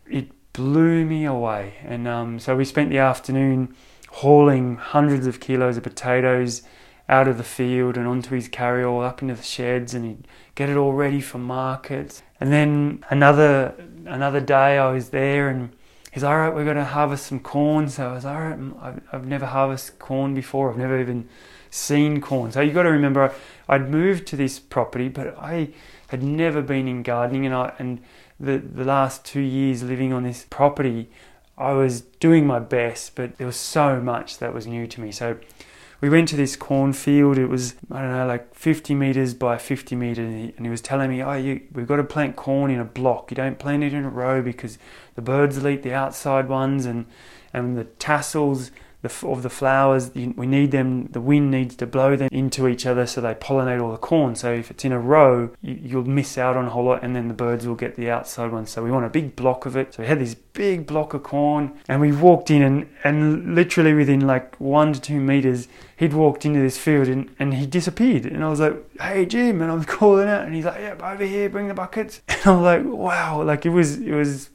it 0.10 0.32
blew 0.54 1.06
me 1.06 1.26
away. 1.26 1.76
And 1.84 2.08
um, 2.08 2.40
so 2.40 2.56
we 2.56 2.66
spent 2.66 2.90
the 2.90 2.98
afternoon 2.98 3.76
hauling 4.10 4.78
hundreds 4.78 5.28
of 5.28 5.40
kilos 5.40 5.78
of 5.78 5.84
potatoes 5.84 6.64
out 7.10 7.28
of 7.28 7.38
the 7.38 7.44
field 7.44 7.98
and 7.98 8.08
onto 8.08 8.36
his 8.36 8.50
carryall 8.50 9.06
up 9.06 9.22
into 9.22 9.36
the 9.36 9.44
sheds 9.44 9.94
and 9.94 10.06
he'd 10.06 10.28
get 10.56 10.70
it 10.70 10.76
all 10.76 10.94
ready 10.94 11.22
for 11.22 11.38
markets. 11.38 12.22
And 12.40 12.52
then 12.52 13.04
another 13.10 13.74
another 14.06 14.42
day 14.42 14.78
I 14.78 14.92
was 14.92 15.10
there 15.10 15.50
and 15.50 15.72
he's 16.12 16.24
all 16.24 16.38
right, 16.38 16.54
we're 16.54 16.66
going 16.66 16.78
to 16.78 16.86
harvest 16.86 17.28
some 17.28 17.40
corn. 17.40 17.88
So 17.90 18.10
I 18.10 18.14
was 18.14 18.26
all 18.26 18.42
right, 18.42 18.60
mm, 18.60 18.82
I've, 18.82 19.02
I've 19.12 19.28
never 19.28 19.46
harvested 19.46 20.00
corn 20.00 20.34
before. 20.34 20.70
I've 20.70 20.78
never 20.78 21.00
even 21.00 21.30
seen 21.70 22.22
corn. 22.22 22.52
So 22.52 22.62
you've 22.62 22.76
got 22.76 22.84
to 22.84 22.92
remember 22.92 23.34
I'd 23.70 23.90
moved 23.90 24.28
to 24.28 24.36
this 24.36 24.60
property, 24.60 25.08
but 25.08 25.38
I 25.38 25.70
had 26.08 26.24
never 26.24 26.62
been 26.62 26.88
in 26.88 27.04
gardening 27.04 27.46
and 27.46 27.56
I 27.56 27.74
and 27.80 28.02
the 28.40 28.58
the 28.58 28.84
last 28.84 29.26
two 29.26 29.42
years 29.42 29.82
living 29.84 30.14
on 30.14 30.24
this 30.24 30.46
property 30.50 31.10
I 31.58 31.72
was 31.72 32.02
doing 32.02 32.46
my 32.46 32.60
best, 32.60 33.16
but 33.16 33.38
there 33.38 33.48
was 33.48 33.56
so 33.56 34.00
much 34.00 34.38
that 34.38 34.54
was 34.54 34.68
new 34.68 34.86
to 34.88 35.02
me. 35.02 35.12
So 35.12 35.38
we 36.00 36.10
went 36.10 36.28
to 36.30 36.36
this 36.36 36.56
cornfield. 36.56 37.38
It 37.38 37.48
was 37.48 37.76
I 37.92 38.02
don't 38.02 38.12
know 38.12 38.28
like 38.28 38.54
50 38.54 38.94
meters 38.96 39.34
by 39.34 39.58
50 39.58 39.96
meters, 39.96 40.28
and 40.28 40.40
he, 40.40 40.54
and 40.58 40.66
he 40.66 40.70
was 40.70 40.82
telling 40.82 41.10
me, 41.10 41.22
"Oh, 41.24 41.34
you, 41.34 41.62
we've 41.74 41.88
got 41.88 41.98
to 41.98 42.04
plant 42.04 42.36
corn 42.36 42.72
in 42.72 42.80
a 42.80 42.86
block. 42.86 43.32
You 43.32 43.36
don't 43.36 43.60
plant 43.60 43.84
it 43.84 43.94
in 43.94 44.04
a 44.04 44.10
row 44.10 44.42
because 44.42 44.78
the 45.16 45.22
birds 45.22 45.58
will 45.58 45.68
eat 45.68 45.84
the 45.84 45.94
outside 45.94 46.48
ones, 46.48 46.86
and 46.86 47.06
and 47.54 47.78
the 47.78 47.86
tassels." 47.86 48.72
The, 49.08 49.28
of 49.28 49.44
the 49.44 49.50
flowers. 49.50 50.12
We 50.14 50.48
need 50.48 50.72
them. 50.72 51.08
The 51.08 51.22
wind 51.22 51.52
needs 51.52 51.76
to 51.78 51.88
blow 51.88 52.16
them 52.16 52.30
into 52.32 52.68
each 52.68 52.86
other 52.86 53.06
so 53.06 53.22
they 53.22 53.34
pollinate 53.34 53.82
all 53.82 53.92
the 53.92 53.98
corn. 53.98 54.36
So 54.36 54.54
if 54.54 54.72
it's 54.72 54.86
in 54.86 54.92
a 54.92 55.00
row, 55.00 55.52
you, 55.62 55.98
will 55.98 56.06
miss 56.06 56.38
out 56.38 56.58
on 56.58 56.66
a 56.66 56.70
whole 56.70 56.86
lot, 56.86 57.04
and 57.04 57.16
then 57.16 57.28
the 57.28 57.34
birds 57.34 57.68
will 57.68 57.76
get 57.76 57.96
the 57.96 58.10
outside 58.10 58.52
ones. 58.52 58.70
So 58.70 58.84
we 58.84 58.92
want 58.92 59.06
a 59.06 59.10
big 59.10 59.36
block 59.36 59.66
of 59.66 59.76
it. 59.76 59.94
So 59.94 60.04
we 60.04 60.08
had 60.08 60.20
this 60.20 60.36
big 60.36 60.86
block 60.88 61.14
of 61.14 61.24
corn, 61.24 61.78
and 61.88 62.02
we 62.02 62.12
walked 62.12 62.52
in, 62.52 62.62
and 62.62 62.90
and 63.04 63.56
literally 63.56 63.94
within 63.94 64.22
like 64.22 64.56
one 64.60 64.94
to 64.94 65.02
two 65.02 65.20
meters, 65.20 65.68
he'd 65.98 66.14
walked 66.14 66.46
into 66.46 66.60
this 66.60 66.78
field 66.78 67.08
and, 67.08 67.30
and 67.40 67.56
he 67.56 67.66
disappeared. 67.66 68.26
And 68.26 68.44
I 68.44 68.50
was 68.50 68.60
like, 68.60 68.76
hey, 69.00 69.26
Jim. 69.26 69.62
And 69.62 69.72
I 69.72 69.76
was 69.76 69.86
calling 69.88 70.30
out 70.30 70.46
and 70.46 70.56
he's 70.56 70.66
like, 70.66 70.80
yeah, 70.80 70.96
over 71.12 71.26
here, 71.26 71.50
bring 71.50 71.68
the 71.68 71.74
buckets. 71.74 72.22
And 72.38 72.46
I 72.46 72.52
was 72.56 72.64
like, 72.64 72.84
wow. 72.86 73.42
Like 73.44 73.66
it 73.66 73.70
was, 73.70 73.98
it 73.98 74.14
was, 74.14 74.50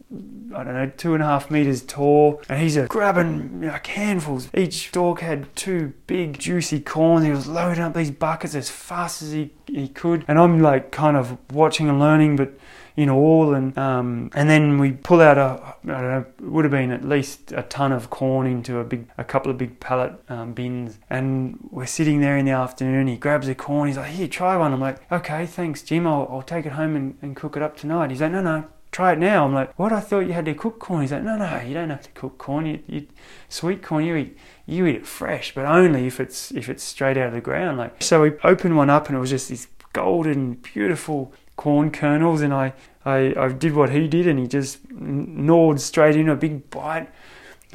I 0.55 0.65
don't 0.65 0.75
know, 0.75 0.91
two 0.97 1.15
and 1.15 1.23
a 1.23 1.27
half 1.27 1.51
meters 1.51 1.83
tall. 1.83 2.43
And 2.49 2.61
he's 2.61 2.75
just 2.75 2.91
grabbing 2.91 3.63
like 3.63 3.87
handfuls. 3.87 4.49
Each 4.55 4.89
stalk 4.89 5.21
had 5.21 5.55
two 5.57 5.93
big, 6.07 6.39
juicy 6.39 6.81
corns. 6.81 7.25
He 7.25 7.31
was 7.31 7.47
loading 7.47 7.83
up 7.83 7.95
these 7.95 8.11
buckets 8.11 8.55
as 8.55 8.71
fast 8.71 9.23
as 9.23 9.33
he, 9.33 9.51
he 9.67 9.89
could. 9.89 10.25
And 10.29 10.39
I'm 10.39 10.61
like 10.61 10.91
kind 10.91 11.17
of 11.17 11.39
watching 11.51 11.89
and 11.89 11.99
learning, 11.99 12.37
but 12.37 12.53
in 12.97 13.09
all, 13.09 13.55
and 13.55 13.77
um, 13.79 14.31
and 14.35 14.49
then 14.51 14.79
we 14.79 14.93
pull 14.93 15.21
out 15.21 15.39
a 15.39 15.75
I 15.85 16.01
don't 16.01 16.03
know, 16.03 16.25
would 16.41 16.65
have 16.65 16.73
been 16.73 16.91
at 16.91 17.05
least 17.05 17.53
a 17.53 17.63
ton 17.63 17.93
of 17.93 18.11
corn 18.11 18.47
into 18.47 18.79
a 18.79 18.85
big 18.85 19.09
a 19.17 19.25
couple 19.25 19.51
of 19.51 19.59
big 19.59 19.81
pallet 19.81 20.13
um, 20.29 20.53
bins, 20.53 20.99
and 21.09 21.59
we're 21.71 21.87
sitting 21.87 22.21
there 22.21 22.37
in 22.37 22.45
the 22.45 22.53
afternoon. 22.53 23.07
He 23.07 23.17
grabs 23.17 23.49
a 23.49 23.55
corn. 23.55 23.89
He's 23.89 23.97
like, 23.97 24.11
"Here, 24.11 24.29
try 24.29 24.57
one." 24.57 24.73
I'm 24.73 24.81
like, 24.81 25.11
"Okay, 25.11 25.47
thanks, 25.47 25.83
Jim. 25.83 26.07
I'll, 26.07 26.29
I'll 26.31 26.43
take 26.43 26.67
it 26.67 26.73
home 26.73 26.97
and, 26.97 27.17
and 27.23 27.35
cook 27.35 27.57
it 27.57 27.63
up 27.63 27.77
tonight." 27.77 28.11
He's 28.11 28.21
like, 28.21 28.33
"No, 28.33 28.43
no." 28.43 28.67
Try 28.93 29.13
it 29.13 29.19
now. 29.19 29.47
I'm 29.47 29.55
like, 29.55 29.77
what? 29.79 29.91
I 29.91 30.01
thought 30.01 30.21
you 30.21 30.35
had 30.35 30.45
to 30.45 30.55
cook 30.55 30.79
corn. 30.79 31.01
He's 31.01 31.13
like, 31.13 31.23
no, 31.23 31.37
no, 31.37 31.61
you 31.63 31.73
don't 31.73 31.89
have 31.89 32.03
to 32.03 32.11
cook 32.11 32.37
corn. 32.37 32.67
You, 32.67 32.81
you 32.87 33.07
sweet 33.49 33.83
corn, 33.83 34.05
you 34.05 34.15
eat, 34.17 34.39
you 34.67 34.85
eat 34.87 34.97
it 34.97 35.07
fresh, 35.07 35.55
but 35.55 35.65
only 35.65 36.07
if 36.07 36.21
it's 36.21 36.53
if 36.53 36.69
it's 36.69 36.85
straight 36.85 37.17
out 37.17 37.29
of 37.29 37.33
the 37.33 37.41
ground. 37.41 37.79
Like, 37.79 38.03
so 38.03 38.21
we 38.21 38.33
opened 38.45 38.77
one 38.77 38.91
up, 38.91 39.09
and 39.09 39.17
it 39.17 39.21
was 39.21 39.31
just 39.31 39.49
these 39.49 39.67
golden, 39.95 40.55
beautiful 40.55 41.33
corn 41.57 41.91
kernels, 41.91 42.43
and 42.43 42.53
I, 42.53 42.75
I, 43.05 43.35
I 43.37 43.49
did 43.49 43.75
what 43.75 43.91
he 43.91 44.09
did, 44.09 44.27
and 44.27 44.39
he 44.39 44.47
just 44.47 44.79
gnawed 44.91 45.81
straight 45.81 46.17
in 46.17 46.29
a 46.29 46.37
big 46.37 46.69
bite. 46.71 47.09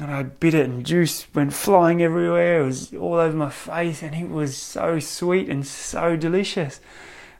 And 0.00 0.12
I 0.12 0.22
bit 0.22 0.54
it, 0.54 0.66
and 0.66 0.86
juice 0.86 1.26
went 1.34 1.52
flying 1.52 2.00
everywhere. 2.00 2.60
It 2.60 2.64
was 2.64 2.94
all 2.94 3.14
over 3.14 3.36
my 3.36 3.50
face, 3.50 4.04
and 4.04 4.14
it 4.14 4.30
was 4.30 4.56
so 4.56 5.00
sweet 5.00 5.48
and 5.48 5.66
so 5.66 6.14
delicious. 6.14 6.78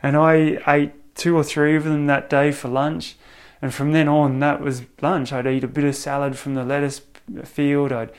And 0.03 0.17
I 0.17 0.59
ate 0.67 1.15
two 1.15 1.37
or 1.37 1.45
three 1.45 1.77
of 1.77 1.85
them 1.85 2.07
that 2.07 2.29
day 2.29 2.51
for 2.51 2.67
lunch. 2.67 3.15
And 3.61 3.75
from 3.75 3.93
then 3.93 4.09
on, 4.09 4.39
that 4.41 4.61
was 4.61 4.83
lunch. 5.03 5.33
I'd 5.33 5.47
eat 5.47 5.65
a 5.65 5.69
bit 5.69 5.85
of 5.85 5.97
salad 5.97 6.37
from 6.37 6.55
the 6.55 6.65
lettuce 6.65 7.01
field. 7.45 7.93
I'd 7.93 8.13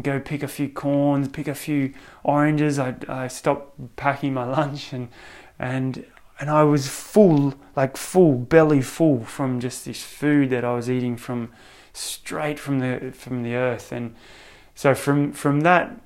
go 0.00 0.20
pick 0.20 0.42
a 0.42 0.48
few 0.48 0.68
corns, 0.68 1.28
pick 1.28 1.48
a 1.48 1.54
few 1.54 1.94
oranges. 2.22 2.78
I 2.78 2.94
I 3.08 3.28
stopped 3.28 3.96
packing 3.96 4.34
my 4.34 4.44
lunch 4.58 4.92
and 4.92 5.08
and 5.58 6.04
and 6.40 6.50
I 6.50 6.64
was 6.64 6.88
full, 6.88 7.54
like 7.76 7.96
full, 7.96 8.34
belly 8.34 8.82
full 8.82 9.24
from 9.24 9.60
just 9.60 9.84
this 9.84 10.02
food 10.02 10.50
that 10.50 10.64
I 10.64 10.74
was 10.74 10.90
eating 10.90 11.16
from 11.16 11.52
straight 11.92 12.58
from 12.58 12.80
the 12.80 13.12
from 13.12 13.42
the 13.42 13.54
earth. 13.54 13.92
And 13.92 14.14
so 14.74 14.94
from 14.94 15.32
from 15.32 15.60
that 15.60 15.96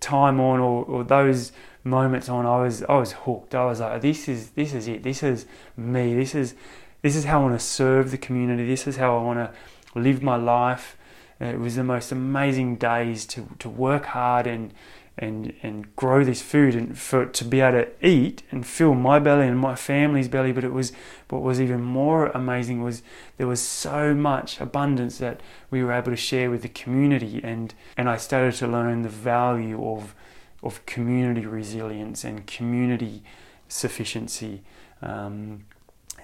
time 0.00 0.40
on, 0.40 0.60
or, 0.60 0.84
or 0.84 1.04
those 1.04 1.52
moments 1.84 2.28
on, 2.28 2.46
I 2.46 2.62
was 2.62 2.82
I 2.84 2.96
was 2.96 3.12
hooked. 3.12 3.54
I 3.54 3.64
was 3.66 3.80
like, 3.80 4.02
this 4.02 4.28
is 4.28 4.50
this 4.50 4.74
is 4.74 4.88
it. 4.88 5.02
This 5.04 5.22
is 5.22 5.46
me. 5.76 6.14
This 6.14 6.34
is 6.34 6.54
this 7.02 7.16
is 7.16 7.24
how 7.24 7.40
I 7.40 7.44
want 7.44 7.58
to 7.58 7.64
serve 7.64 8.10
the 8.10 8.18
community. 8.18 8.66
This 8.66 8.86
is 8.86 8.96
how 8.96 9.18
I 9.18 9.22
want 9.22 9.38
to 9.38 9.98
live 9.98 10.22
my 10.22 10.36
life. 10.36 10.96
It 11.38 11.60
was 11.60 11.76
the 11.76 11.84
most 11.84 12.12
amazing 12.12 12.76
days 12.76 13.26
to 13.26 13.48
to 13.58 13.68
work 13.68 14.06
hard 14.06 14.46
and 14.46 14.72
and 15.18 15.54
and 15.62 15.94
grow 15.96 16.24
this 16.24 16.42
food 16.42 16.74
and 16.74 16.98
for 16.98 17.24
to 17.24 17.44
be 17.44 17.60
able 17.60 17.84
to 17.84 18.06
eat 18.06 18.42
and 18.50 18.66
fill 18.66 18.94
my 18.94 19.18
belly 19.18 19.46
and 19.46 19.58
my 19.58 19.74
family's 19.74 20.28
belly 20.28 20.52
but 20.52 20.64
it 20.64 20.72
was 20.72 20.92
what 21.30 21.42
was 21.42 21.60
even 21.60 21.80
more 21.80 22.26
amazing 22.28 22.82
was 22.82 23.02
there 23.38 23.46
was 23.46 23.60
so 23.60 24.14
much 24.14 24.60
abundance 24.60 25.18
that 25.18 25.40
we 25.70 25.82
were 25.82 25.92
able 25.92 26.10
to 26.10 26.16
share 26.16 26.50
with 26.50 26.62
the 26.62 26.68
community 26.68 27.40
and 27.42 27.74
and 27.96 28.10
I 28.10 28.18
started 28.18 28.54
to 28.56 28.66
learn 28.66 29.02
the 29.02 29.08
value 29.08 29.82
of 29.86 30.14
of 30.62 30.84
community 30.84 31.46
resilience 31.46 32.22
and 32.24 32.46
community 32.46 33.22
sufficiency 33.68 34.62
um, 35.00 35.64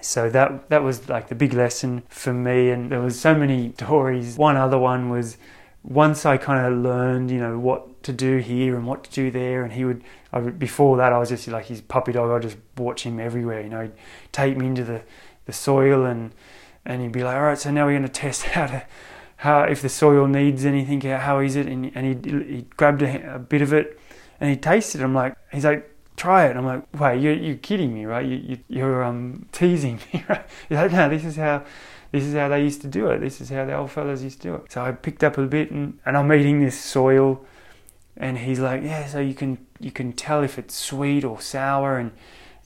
so 0.03 0.29
that 0.29 0.69
that 0.69 0.83
was 0.83 1.09
like 1.09 1.27
the 1.29 1.35
big 1.35 1.53
lesson 1.53 2.03
for 2.09 2.33
me 2.33 2.69
and 2.69 2.91
there 2.91 2.99
was 2.99 3.19
so 3.19 3.33
many 3.33 3.71
stories 3.73 4.37
one 4.37 4.57
other 4.57 4.77
one 4.77 5.09
was 5.09 5.37
once 5.83 6.25
I 6.25 6.37
kind 6.37 6.65
of 6.65 6.79
learned, 6.81 7.29
you 7.29 7.39
know, 7.39 7.59
what 7.59 8.03
to 8.03 8.13
do 8.13 8.37
here 8.37 8.75
and 8.75 8.87
what 8.87 9.03
to 9.03 9.11
do 9.11 9.29
there, 9.29 9.63
and 9.63 9.73
he 9.73 9.83
would, 9.83 10.03
I 10.31 10.39
before 10.39 10.97
that, 10.97 11.11
I 11.11 11.19
was 11.19 11.29
just 11.29 11.47
like 11.47 11.65
his 11.65 11.81
puppy 11.81 12.13
dog. 12.13 12.31
I'd 12.31 12.41
just 12.41 12.57
watch 12.77 13.03
him 13.03 13.19
everywhere, 13.19 13.61
you 13.61 13.69
know, 13.69 13.81
he'd 13.81 13.91
take 14.31 14.57
me 14.57 14.67
into 14.67 14.83
the, 14.83 15.03
the 15.45 15.53
soil 15.53 16.05
and 16.05 16.33
and 16.85 17.01
he'd 17.01 17.11
be 17.11 17.23
like, 17.23 17.35
all 17.35 17.43
right, 17.43 17.57
so 17.57 17.71
now 17.71 17.85
we're 17.85 17.93
going 17.93 18.03
to 18.03 18.09
test 18.09 18.43
how 18.43 18.67
to, 18.67 18.85
how 19.37 19.63
if 19.63 19.81
the 19.81 19.89
soil 19.89 20.25
needs 20.27 20.65
anything, 20.65 21.01
how 21.01 21.39
is 21.39 21.55
it? 21.55 21.67
And, 21.67 21.91
and 21.95 22.25
he 22.25 22.55
he 22.55 22.61
grabbed 22.77 23.01
a, 23.01 23.35
a, 23.35 23.39
bit 23.39 23.61
of 23.61 23.73
it 23.73 23.99
and 24.39 24.49
he 24.49 24.55
tasted 24.55 25.01
it. 25.01 25.03
I'm 25.03 25.13
like, 25.13 25.35
he's 25.51 25.65
like, 25.65 25.89
try 26.15 26.47
it. 26.47 26.55
I'm 26.55 26.65
like, 26.65 26.83
wait, 26.99 27.21
you're, 27.21 27.33
you're 27.33 27.55
kidding 27.55 27.93
me, 27.93 28.05
right? 28.05 28.25
You, 28.25 28.57
you, 28.67 28.85
are 28.85 29.03
um, 29.03 29.47
teasing 29.51 29.99
me, 30.13 30.23
right? 30.29 30.45
Like, 30.69 30.91
no, 30.91 31.09
this 31.09 31.25
is 31.25 31.35
how 31.35 31.63
this 32.11 32.23
is 32.23 32.35
how 32.35 32.47
they 32.47 32.61
used 32.61 32.81
to 32.81 32.87
do 32.87 33.07
it. 33.07 33.19
This 33.19 33.41
is 33.41 33.49
how 33.49 33.65
the 33.65 33.75
old 33.75 33.89
fellas 33.89 34.21
used 34.21 34.41
to 34.43 34.49
do 34.49 34.55
it. 34.55 34.71
So 34.71 34.83
I 34.83 34.91
picked 34.91 35.23
up 35.23 35.37
a 35.39 35.47
bit 35.47 35.71
and, 35.71 35.97
and 36.05 36.15
I'm 36.15 36.31
eating 36.31 36.63
this 36.63 36.79
soil 36.79 37.43
and 38.15 38.37
he's 38.37 38.59
like, 38.59 38.83
yeah, 38.83 39.07
so 39.07 39.19
you 39.19 39.33
can 39.33 39.65
you 39.79 39.91
can 39.91 40.13
tell 40.13 40.43
if 40.43 40.59
it's 40.59 40.75
sweet 40.75 41.23
or 41.23 41.41
sour 41.41 41.97
and 41.97 42.11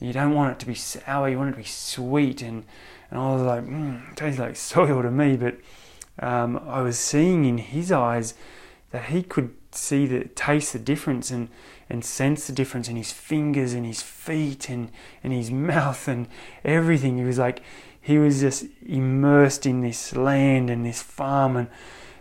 you 0.00 0.12
don't 0.12 0.34
want 0.34 0.52
it 0.52 0.58
to 0.60 0.66
be 0.66 0.74
sour, 0.74 1.30
you 1.30 1.38
want 1.38 1.48
it 1.48 1.52
to 1.52 1.58
be 1.58 1.64
sweet 1.64 2.42
and 2.42 2.64
and 3.10 3.18
I 3.18 3.32
was 3.32 3.42
like, 3.42 3.64
mm, 3.64 4.10
it 4.10 4.16
tastes 4.16 4.38
like 4.38 4.56
soil 4.74 5.02
to 5.02 5.10
me, 5.10 5.36
but 5.36 5.58
um, 6.20 6.58
I 6.66 6.82
was 6.82 6.98
seeing 6.98 7.44
in 7.46 7.58
his 7.58 7.90
eyes 7.90 8.34
that 8.90 9.06
he 9.06 9.22
could 9.22 9.54
see 9.78 10.06
the 10.06 10.24
taste 10.24 10.72
the 10.72 10.78
difference 10.78 11.30
and 11.30 11.48
and 11.88 12.04
sense 12.04 12.46
the 12.46 12.52
difference 12.52 12.88
in 12.88 12.96
his 12.96 13.12
fingers 13.12 13.72
and 13.72 13.86
his 13.86 14.02
feet 14.02 14.68
and 14.68 14.90
and 15.22 15.32
his 15.32 15.50
mouth 15.72 16.08
and 16.08 16.28
everything. 16.64 17.18
He 17.18 17.24
was 17.24 17.38
like 17.38 17.62
he 18.00 18.18
was 18.18 18.40
just 18.40 18.66
immersed 18.84 19.66
in 19.66 19.80
this 19.80 20.14
land 20.14 20.70
and 20.70 20.84
this 20.84 21.02
farm 21.02 21.56
and 21.56 21.68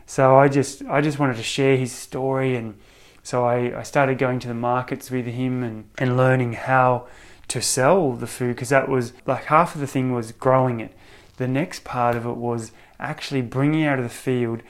so 0.05 0.37
I 0.37 0.47
just 0.47 0.83
I 0.85 1.01
just 1.01 1.19
wanted 1.19 1.37
to 1.37 1.43
share 1.43 1.77
his 1.77 1.91
story 1.91 2.55
and 2.55 2.75
so 3.23 3.45
I, 3.45 3.79
I 3.79 3.83
started 3.83 4.17
going 4.17 4.39
to 4.39 4.47
the 4.47 4.53
markets 4.53 5.11
with 5.11 5.25
him 5.25 5.61
and, 5.61 5.89
and 5.97 6.15
learning 6.15 6.53
how 6.53 7.07
to 7.49 7.61
sell 7.61 8.13
the 8.13 8.25
food 8.25 8.55
because 8.55 8.69
that 8.69 8.87
was 8.87 9.11
like 9.25 9.45
half 9.45 9.75
of 9.75 9.81
the 9.81 9.87
thing 9.87 10.13
was 10.13 10.31
growing 10.31 10.79
it. 10.79 10.93
The 11.35 11.47
next 11.47 11.83
part 11.83 12.15
of 12.15 12.25
it 12.25 12.37
was 12.37 12.71
actually 12.99 13.41
bringing 13.41 13.83
out 13.83 13.99
of 13.99 14.05
the 14.05 14.09
field, 14.09 14.61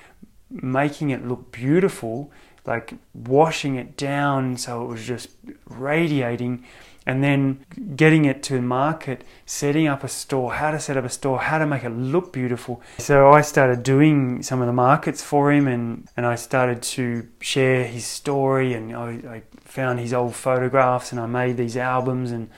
making 0.50 1.12
it 1.12 1.28
look 1.28 1.52
beautiful, 1.52 2.32
like 2.68 2.94
washing 3.14 3.76
it 3.76 3.98
down 3.98 4.58
so 4.58 4.84
it 4.84 4.88
was 4.88 5.06
just 5.06 5.30
radiating 5.66 6.64
and 7.08 7.24
then 7.24 7.66
getting 7.96 8.26
it 8.26 8.44
to 8.44 8.62
market, 8.62 9.24
setting 9.46 9.88
up 9.88 10.04
a 10.04 10.10
store, 10.10 10.56
how 10.56 10.72
to 10.72 10.80
set 10.80 10.98
up 10.98 11.06
a 11.06 11.10
store, 11.10 11.40
how 11.40 11.58
to 11.58 11.66
make 11.66 11.86
it 11.86 11.90
look 11.90 12.34
beautiful. 12.34 12.82
So 12.98 13.32
I 13.32 13.40
started 13.40 13.82
doing 13.82 14.44
some 14.44 14.60
of 14.60 14.68
the 14.68 14.74
markets 14.74 15.24
for 15.24 15.50
him 15.50 15.70
and, 15.70 16.10
and 16.18 16.26
I 16.26 16.36
started 16.36 16.82
to 16.82 17.26
share 17.40 17.86
his 17.86 18.06
story 18.06 18.74
and 18.74 18.94
I, 18.94 19.10
I 19.10 19.44
found 19.62 20.00
his 20.00 20.14
old 20.14 20.36
photographs 20.36 21.14
and 21.14 21.22
I 21.22 21.28
made 21.28 21.56
these 21.56 21.78
albums 21.78 22.32
and, 22.32 22.50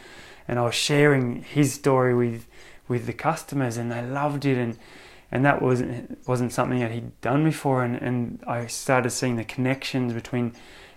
and 0.47 0.57
I 0.57 0.63
was 0.63 0.73
sharing 0.73 1.43
his 1.43 1.71
story 1.73 2.15
with, 2.15 2.47
with 2.87 3.05
the 3.05 3.13
customers 3.13 3.77
and 3.77 3.91
they 3.91 4.01
loved 4.01 4.45
it 4.45 4.57
and, 4.57 4.79
and 5.31 5.45
that 5.45 5.61
wasn't, 5.61 6.17
wasn't 6.27 6.51
something 6.51 6.79
that 6.79 6.91
he'd 6.91 7.19
done 7.21 7.43
before. 7.43 7.83
And, 7.83 7.95
and 7.95 8.43
I 8.47 8.65
started 8.65 9.11
seeing 9.11 9.35
the 9.35 9.43
connections 9.43 10.13
between 10.13 10.53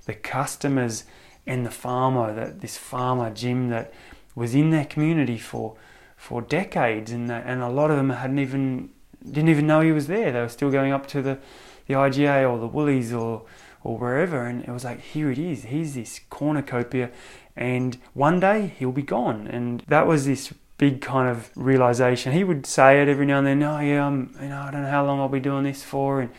the 0.06 0.14
customers 0.14 1.04
and 1.46 1.66
the 1.66 1.70
farmer 1.70 2.34
that 2.34 2.60
this 2.60 2.78
farmer 2.78 3.30
Jim 3.30 3.68
that 3.68 3.92
was 4.34 4.54
in 4.54 4.70
their 4.70 4.84
community 4.84 5.38
for 5.38 5.76
for 6.16 6.40
decades. 6.40 7.10
And 7.10 7.30
uh, 7.30 7.42
and 7.44 7.62
a 7.62 7.68
lot 7.68 7.90
of 7.90 7.96
them 7.96 8.10
hadn't 8.10 8.38
even 8.38 8.90
didn't 9.24 9.50
even 9.50 9.66
know 9.66 9.80
he 9.80 9.92
was 9.92 10.06
there. 10.06 10.32
They 10.32 10.40
were 10.40 10.48
still 10.48 10.70
going 10.70 10.92
up 10.92 11.06
to 11.08 11.22
the 11.22 11.38
the 11.86 11.94
IGA 11.94 12.50
or 12.50 12.58
the 12.58 12.68
Woolies 12.68 13.12
or 13.12 13.42
or 13.84 13.98
wherever. 13.98 14.46
And 14.46 14.62
it 14.64 14.70
was 14.70 14.84
like 14.84 15.00
here 15.00 15.30
it 15.30 15.38
is. 15.38 15.64
Here's 15.64 15.94
this 15.94 16.20
cornucopia. 16.30 17.10
And 17.54 17.98
one 18.14 18.40
day 18.40 18.72
he'll 18.78 18.92
be 18.92 19.02
gone. 19.02 19.46
And 19.46 19.82
that 19.88 20.06
was 20.06 20.24
this 20.24 20.54
big 20.82 21.00
kind 21.00 21.28
of 21.28 21.48
realization 21.54 22.32
he 22.32 22.42
would 22.42 22.66
say 22.66 23.00
it 23.00 23.08
every 23.08 23.24
now 23.24 23.38
and 23.38 23.46
then 23.46 23.62
oh 23.62 23.78
yeah 23.78 24.04
I'm 24.04 24.34
you 24.42 24.48
know 24.48 24.62
I 24.62 24.70
don't 24.72 24.82
know 24.82 24.90
how 24.90 25.06
long 25.06 25.20
I'll 25.20 25.28
be 25.28 25.38
doing 25.38 25.62
this 25.62 25.84
for 25.84 26.20
and 26.20 26.30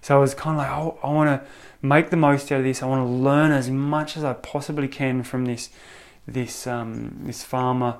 so 0.00 0.16
I 0.16 0.20
was 0.20 0.34
kind 0.34 0.56
of 0.56 0.58
like 0.58 0.70
oh, 0.72 0.98
I 1.04 1.12
want 1.12 1.28
to 1.30 1.48
make 1.82 2.10
the 2.10 2.16
most 2.16 2.50
out 2.50 2.58
of 2.58 2.64
this. 2.64 2.82
I 2.82 2.86
want 2.86 3.06
to 3.06 3.10
learn 3.10 3.52
as 3.52 3.70
much 3.70 4.16
as 4.16 4.24
I 4.24 4.32
possibly 4.32 4.88
can 4.88 5.22
from 5.22 5.44
this 5.44 5.70
this 6.26 6.66
um, 6.66 7.20
this 7.22 7.42
farmer 7.42 7.98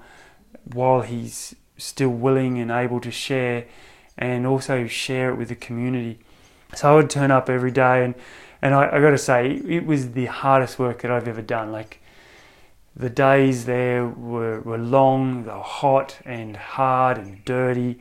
while 0.73 1.03
he's 1.03 1.55
still 1.77 2.11
willing 2.11 2.59
and 2.59 2.71
able 2.71 3.01
to 3.01 3.11
share, 3.11 3.67
and 4.19 4.47
also 4.47 4.87
share 4.89 5.31
it 5.31 5.37
with 5.37 5.49
the 5.49 5.55
community. 5.55 6.19
So 6.75 6.93
I 6.93 6.97
would 6.97 7.11
turn 7.11 7.31
up 7.31 7.49
every 7.49 7.71
day, 7.71 8.05
and 8.05 8.15
and 8.61 8.75
I, 8.75 8.97
I 8.97 9.01
got 9.01 9.11
to 9.11 9.19
say 9.19 9.53
it 9.53 9.87
was 9.87 10.13
the 10.13 10.27
hardest 10.27 10.81
work 10.81 11.03
that 11.03 11.11
I've 11.13 11.29
ever 11.29 11.43
done. 11.43 11.71
Like 11.71 12.01
the 12.95 13.11
days 13.11 13.65
there 13.65 14.07
were, 14.07 14.61
were 14.61 14.79
long, 14.79 15.45
they 15.45 15.51
were 15.51 15.61
hot 15.61 16.19
and 16.25 16.57
hard 16.57 17.19
and 17.19 17.45
dirty. 17.45 17.99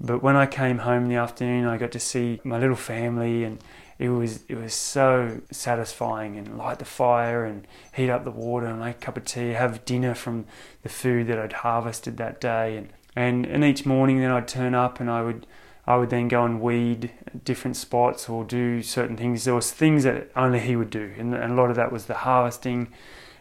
But 0.00 0.22
when 0.22 0.36
I 0.36 0.46
came 0.46 0.78
home 0.78 1.04
in 1.04 1.08
the 1.08 1.16
afternoon, 1.16 1.66
I 1.66 1.76
got 1.76 1.92
to 1.92 2.00
see 2.00 2.40
my 2.44 2.58
little 2.58 2.76
family 2.76 3.44
and 3.44 3.58
it 3.98 4.10
was 4.10 4.44
it 4.48 4.54
was 4.54 4.74
so 4.74 5.40
satisfying 5.50 6.36
and 6.36 6.56
light 6.56 6.78
the 6.78 6.84
fire 6.84 7.44
and 7.44 7.66
heat 7.92 8.08
up 8.08 8.22
the 8.22 8.30
water 8.30 8.66
and 8.66 8.78
make 8.78 8.96
a 8.96 9.00
cup 9.00 9.16
of 9.16 9.24
tea, 9.24 9.50
have 9.50 9.84
dinner 9.84 10.14
from 10.14 10.46
the 10.84 10.88
food 10.88 11.26
that 11.26 11.38
I'd 11.38 11.52
harvested 11.52 12.16
that 12.18 12.40
day 12.40 12.76
and 12.76 12.92
and, 13.16 13.44
and 13.46 13.64
each 13.64 13.84
morning 13.84 14.20
then 14.20 14.30
I'd 14.30 14.46
turn 14.46 14.76
up 14.76 15.00
and 15.00 15.10
I 15.10 15.22
would 15.22 15.48
I 15.84 15.96
would 15.96 16.10
then 16.10 16.28
go 16.28 16.44
and 16.44 16.60
weed 16.60 17.10
different 17.44 17.76
spots 17.76 18.28
or 18.28 18.44
do 18.44 18.82
certain 18.82 19.16
things. 19.16 19.44
There 19.44 19.54
was 19.54 19.72
things 19.72 20.04
that 20.04 20.30
only 20.36 20.60
he 20.60 20.76
would 20.76 20.90
do, 20.90 21.14
and, 21.16 21.34
and 21.34 21.52
a 21.52 21.54
lot 21.56 21.70
of 21.70 21.76
that 21.76 21.90
was 21.90 22.04
the 22.04 22.14
harvesting 22.14 22.88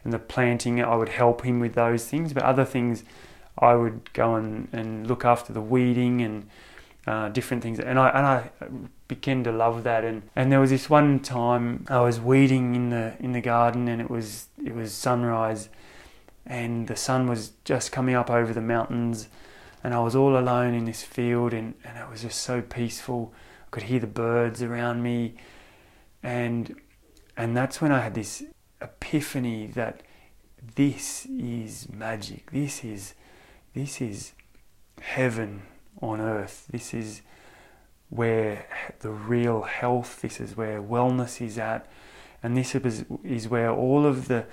and 0.07 0.13
the 0.13 0.19
planting. 0.19 0.81
I 0.81 0.95
would 0.95 1.09
help 1.09 1.43
him 1.43 1.59
with 1.59 1.73
those 1.73 2.05
things, 2.05 2.31
but 2.31 2.43
other 2.43 2.63
things 2.63 3.03
I 3.59 3.75
would 3.75 4.13
go 4.13 4.35
and, 4.35 4.69
and 4.71 5.05
look 5.05 5.25
after 5.25 5.51
the 5.51 5.59
weeding 5.59 6.21
and 6.21 6.49
uh, 7.05 7.27
different 7.27 7.61
things. 7.61 7.77
And 7.77 7.99
I 7.99 8.07
and 8.09 8.25
I 8.25 8.49
began 9.09 9.43
to 9.43 9.51
love 9.51 9.83
that. 9.83 10.05
And, 10.05 10.21
and 10.33 10.49
there 10.49 10.61
was 10.61 10.69
this 10.69 10.89
one 10.89 11.19
time 11.19 11.85
I 11.89 11.99
was 11.99 12.21
weeding 12.21 12.73
in 12.73 12.89
the 12.89 13.15
in 13.19 13.33
the 13.33 13.41
garden, 13.41 13.89
and 13.89 13.99
it 14.01 14.09
was 14.09 14.47
it 14.65 14.73
was 14.73 14.93
sunrise, 14.93 15.67
and 16.45 16.87
the 16.87 16.95
sun 16.95 17.27
was 17.27 17.51
just 17.65 17.91
coming 17.91 18.15
up 18.15 18.29
over 18.29 18.53
the 18.53 18.61
mountains, 18.61 19.27
and 19.83 19.93
I 19.93 19.99
was 19.99 20.15
all 20.15 20.37
alone 20.37 20.73
in 20.73 20.85
this 20.85 21.03
field, 21.03 21.51
and, 21.53 21.73
and 21.83 21.97
it 21.97 22.09
was 22.09 22.21
just 22.21 22.39
so 22.39 22.61
peaceful. 22.61 23.33
I 23.65 23.69
could 23.71 23.83
hear 23.83 23.99
the 23.99 24.07
birds 24.07 24.63
around 24.63 25.03
me, 25.03 25.35
and 26.23 26.79
and 27.35 27.57
that's 27.57 27.81
when 27.81 27.91
I 27.91 27.99
had 27.99 28.13
this 28.13 28.41
epiphany 28.81 29.67
that 29.67 30.03
this 30.75 31.25
is 31.25 31.87
magic. 31.91 32.51
This 32.51 32.83
is 32.83 33.13
this 33.73 34.01
is 34.01 34.33
heaven 35.01 35.63
on 36.01 36.19
earth. 36.19 36.67
This 36.69 36.93
is 36.93 37.21
where 38.09 38.65
the 38.99 39.09
real 39.09 39.63
health, 39.63 40.21
this 40.21 40.39
is 40.39 40.55
where 40.55 40.81
wellness 40.81 41.45
is 41.45 41.57
at, 41.57 41.85
and 42.41 42.55
this 42.55 42.73
is, 42.73 43.05
is 43.23 43.47
where 43.47 43.71
all 43.71 44.05
of 44.05 44.27
the 44.27 44.45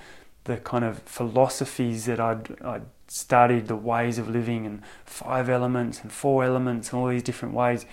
the 0.43 0.57
kind 0.57 0.85
of 0.85 0.99
philosophies 0.99 2.05
that 2.05 2.19
I'd, 2.19 2.61
I'd 2.61 2.85
studied, 3.07 3.67
the 3.67 3.75
ways 3.75 4.19
of 4.19 4.29
living, 4.29 4.67
and 4.67 4.83
five 5.03 5.49
elements 5.49 6.01
and 6.01 6.11
four 6.11 6.43
elements, 6.43 6.91
and 6.91 7.01
all 7.01 7.07
these 7.07 7.23
different 7.23 7.55
ways. 7.55 7.85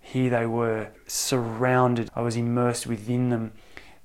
Here 0.00 0.28
they 0.28 0.46
were 0.46 0.88
surrounded. 1.06 2.10
I 2.16 2.22
was 2.22 2.34
immersed 2.34 2.86
within 2.86 3.30
them. 3.30 3.52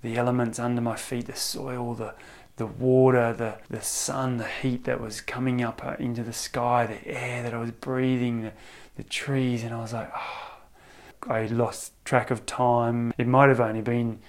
The 0.02 0.18
elements 0.18 0.60
under 0.60 0.82
my 0.82 0.96
feet, 0.96 1.26
the 1.28 1.36
soil, 1.36 1.96
the 1.96 2.14
the 2.58 2.66
water, 2.66 3.34
the, 3.34 3.58
the 3.70 3.82
sun, 3.82 4.38
the 4.38 4.48
heat 4.48 4.86
that 4.86 5.02
was 5.02 5.20
coming 5.20 5.62
up 5.62 5.84
uh, 5.84 5.96
into 6.00 6.24
the 6.24 6.34
sky, 6.34 6.86
the 6.86 7.06
air 7.08 7.44
that 7.44 7.54
I 7.54 7.58
was 7.58 7.72
breathing, 7.72 8.44
the, 8.44 8.54
the 8.96 9.04
trees, 9.04 9.64
and 9.64 9.74
I 9.74 9.80
was 9.80 9.92
like, 9.92 10.10
oh, 10.16 10.58
I 11.30 11.48
lost 11.48 11.92
track 12.06 12.32
of 12.32 12.46
time. 12.46 13.14
It 13.18 13.28
might 13.28 13.50
have 13.50 13.60
only 13.60 13.82
been, 13.82 14.20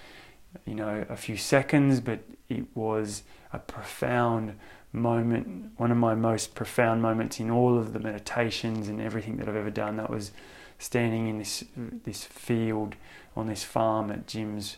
you 0.65 0.75
know, 0.75 1.05
a 1.09 1.15
few 1.15 1.37
seconds, 1.37 2.01
but 2.01 2.19
it 2.49 2.65
was 2.75 3.23
a 3.53 3.59
profound 3.59 4.55
moment, 4.91 5.71
one 5.77 5.91
of 5.91 5.97
my 5.97 6.15
most 6.15 6.53
profound 6.53 7.01
moments 7.01 7.39
in 7.39 7.49
all 7.49 7.77
of 7.77 7.93
the 7.93 7.99
meditations 7.99 8.89
and 8.89 8.99
everything 8.99 9.37
that 9.37 9.47
I've 9.47 9.55
ever 9.55 9.69
done. 9.69 9.95
That 9.97 10.09
was 10.09 10.31
standing 10.79 11.27
in 11.27 11.39
this 11.39 11.63
this 11.75 12.23
field 12.23 12.95
on 13.35 13.47
this 13.47 13.63
farm 13.63 14.11
at 14.11 14.27
Jim's 14.27 14.77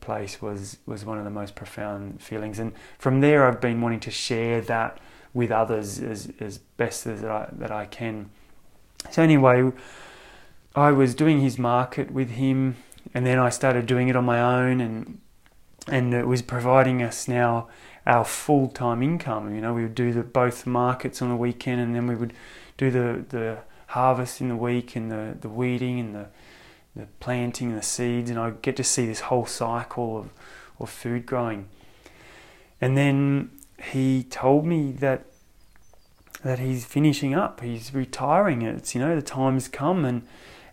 place 0.00 0.40
was 0.40 0.78
was 0.86 1.04
one 1.04 1.18
of 1.18 1.24
the 1.24 1.30
most 1.30 1.54
profound 1.54 2.22
feelings. 2.22 2.58
And 2.58 2.72
from 2.98 3.20
there, 3.20 3.46
I've 3.46 3.60
been 3.60 3.80
wanting 3.80 4.00
to 4.00 4.10
share 4.10 4.60
that 4.62 4.98
with 5.34 5.50
others 5.50 5.98
as 6.00 6.32
as 6.40 6.58
best 6.58 7.06
as 7.06 7.24
I, 7.24 7.48
that 7.52 7.70
I 7.70 7.86
can. 7.86 8.30
So 9.10 9.22
anyway, 9.22 9.72
I 10.74 10.92
was 10.92 11.14
doing 11.14 11.40
his 11.40 11.58
market 11.58 12.10
with 12.10 12.30
him, 12.30 12.76
and 13.14 13.26
then 13.26 13.38
I 13.38 13.48
started 13.48 13.86
doing 13.86 14.08
it 14.08 14.16
on 14.16 14.24
my 14.24 14.40
own, 14.40 14.80
and 14.80 15.20
and 15.90 16.12
it 16.12 16.26
was 16.26 16.42
providing 16.42 17.02
us 17.02 17.28
now 17.28 17.68
our 18.06 18.24
full 18.24 18.68
time 18.68 19.02
income. 19.02 19.54
You 19.54 19.60
know, 19.60 19.74
we 19.74 19.82
would 19.82 19.94
do 19.94 20.12
the 20.12 20.22
both 20.22 20.66
markets 20.66 21.22
on 21.22 21.28
the 21.28 21.36
weekend, 21.36 21.80
and 21.80 21.94
then 21.94 22.06
we 22.06 22.14
would 22.14 22.32
do 22.76 22.90
the 22.90 23.24
the 23.28 23.58
harvest 23.88 24.40
in 24.40 24.48
the 24.48 24.56
week, 24.56 24.96
and 24.96 25.10
the 25.10 25.36
the 25.40 25.48
weeding 25.48 26.00
and 26.00 26.14
the 26.14 26.26
the 26.96 27.06
planting 27.20 27.74
the 27.74 27.82
seeds, 27.82 28.30
and 28.30 28.38
I 28.38 28.50
get 28.50 28.76
to 28.76 28.84
see 28.84 29.06
this 29.06 29.20
whole 29.20 29.46
cycle 29.46 30.18
of 30.18 30.30
of 30.80 30.90
food 30.90 31.26
growing. 31.26 31.68
And 32.80 32.96
then 32.96 33.50
he 33.92 34.22
told 34.24 34.64
me 34.64 34.92
that 34.92 35.26
that 36.42 36.58
he's 36.58 36.84
finishing 36.84 37.34
up. 37.34 37.60
He's 37.60 37.92
retiring. 37.92 38.62
It's 38.62 38.94
you 38.94 39.00
know 39.00 39.14
the 39.14 39.22
time's 39.22 39.68
come, 39.68 40.04
and 40.04 40.22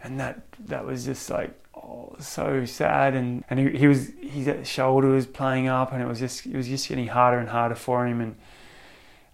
and 0.03 0.19
that 0.19 0.43
that 0.59 0.85
was 0.85 1.05
just 1.05 1.29
like 1.29 1.53
oh, 1.75 2.15
so 2.19 2.65
sad. 2.65 3.15
And 3.15 3.43
and 3.49 3.59
he, 3.59 3.77
he 3.77 3.87
was 3.87 4.11
his 4.21 4.67
shoulder 4.67 5.09
was 5.09 5.25
playing 5.25 5.67
up, 5.67 5.91
and 5.91 6.01
it 6.01 6.07
was 6.07 6.19
just 6.19 6.45
it 6.45 6.55
was 6.55 6.67
just 6.67 6.87
getting 6.87 7.07
harder 7.07 7.39
and 7.39 7.49
harder 7.49 7.75
for 7.75 8.05
him. 8.05 8.21
And 8.21 8.35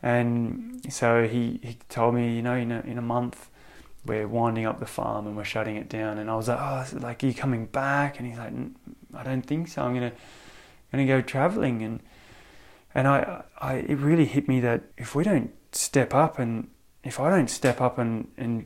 and 0.01 0.81
so 0.89 1.27
he 1.27 1.59
he 1.61 1.77
told 1.89 2.15
me, 2.15 2.35
you 2.35 2.41
know, 2.41 2.55
in 2.55 2.71
a, 2.71 2.79
in 2.81 2.97
a 2.97 3.01
month 3.01 3.49
we're 4.05 4.27
winding 4.27 4.65
up 4.65 4.79
the 4.79 4.85
farm 4.85 5.27
and 5.27 5.37
we're 5.37 5.43
shutting 5.43 5.75
it 5.75 5.87
down. 5.87 6.17
And 6.17 6.29
I 6.29 6.35
was 6.35 6.47
like, 6.47 6.59
oh, 6.59 6.97
like 6.99 7.23
are 7.23 7.27
you 7.27 7.33
coming 7.33 7.65
back? 7.65 8.19
And 8.19 8.27
he's 8.27 8.37
like, 8.37 8.53
I 9.13 9.23
don't 9.23 9.43
think 9.43 9.67
so. 9.67 9.83
I'm 9.83 9.93
gonna 9.93 10.13
gonna 10.91 11.05
go 11.05 11.21
traveling. 11.21 11.81
And 11.83 11.99
and 12.95 13.07
I 13.07 13.43
I 13.59 13.75
it 13.75 13.97
really 13.97 14.25
hit 14.25 14.47
me 14.47 14.59
that 14.61 14.83
if 14.97 15.15
we 15.15 15.23
don't 15.23 15.51
step 15.71 16.13
up 16.13 16.39
and 16.39 16.69
if 17.03 17.19
I 17.19 17.29
don't 17.29 17.49
step 17.49 17.81
up 17.81 17.97
and, 17.97 18.27
and 18.37 18.65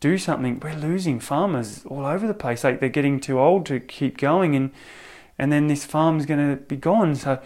do 0.00 0.16
something, 0.16 0.58
we're 0.60 0.74
losing 0.74 1.20
farmers 1.20 1.84
all 1.86 2.06
over 2.06 2.26
the 2.26 2.34
place. 2.34 2.64
Like 2.64 2.80
they're 2.80 2.88
getting 2.88 3.20
too 3.20 3.38
old 3.38 3.66
to 3.66 3.80
keep 3.80 4.16
going 4.16 4.56
and 4.56 4.70
and 5.38 5.52
then 5.52 5.68
this 5.68 5.84
farm's 5.84 6.24
gonna 6.24 6.56
be 6.56 6.76
gone. 6.76 7.14
So 7.16 7.40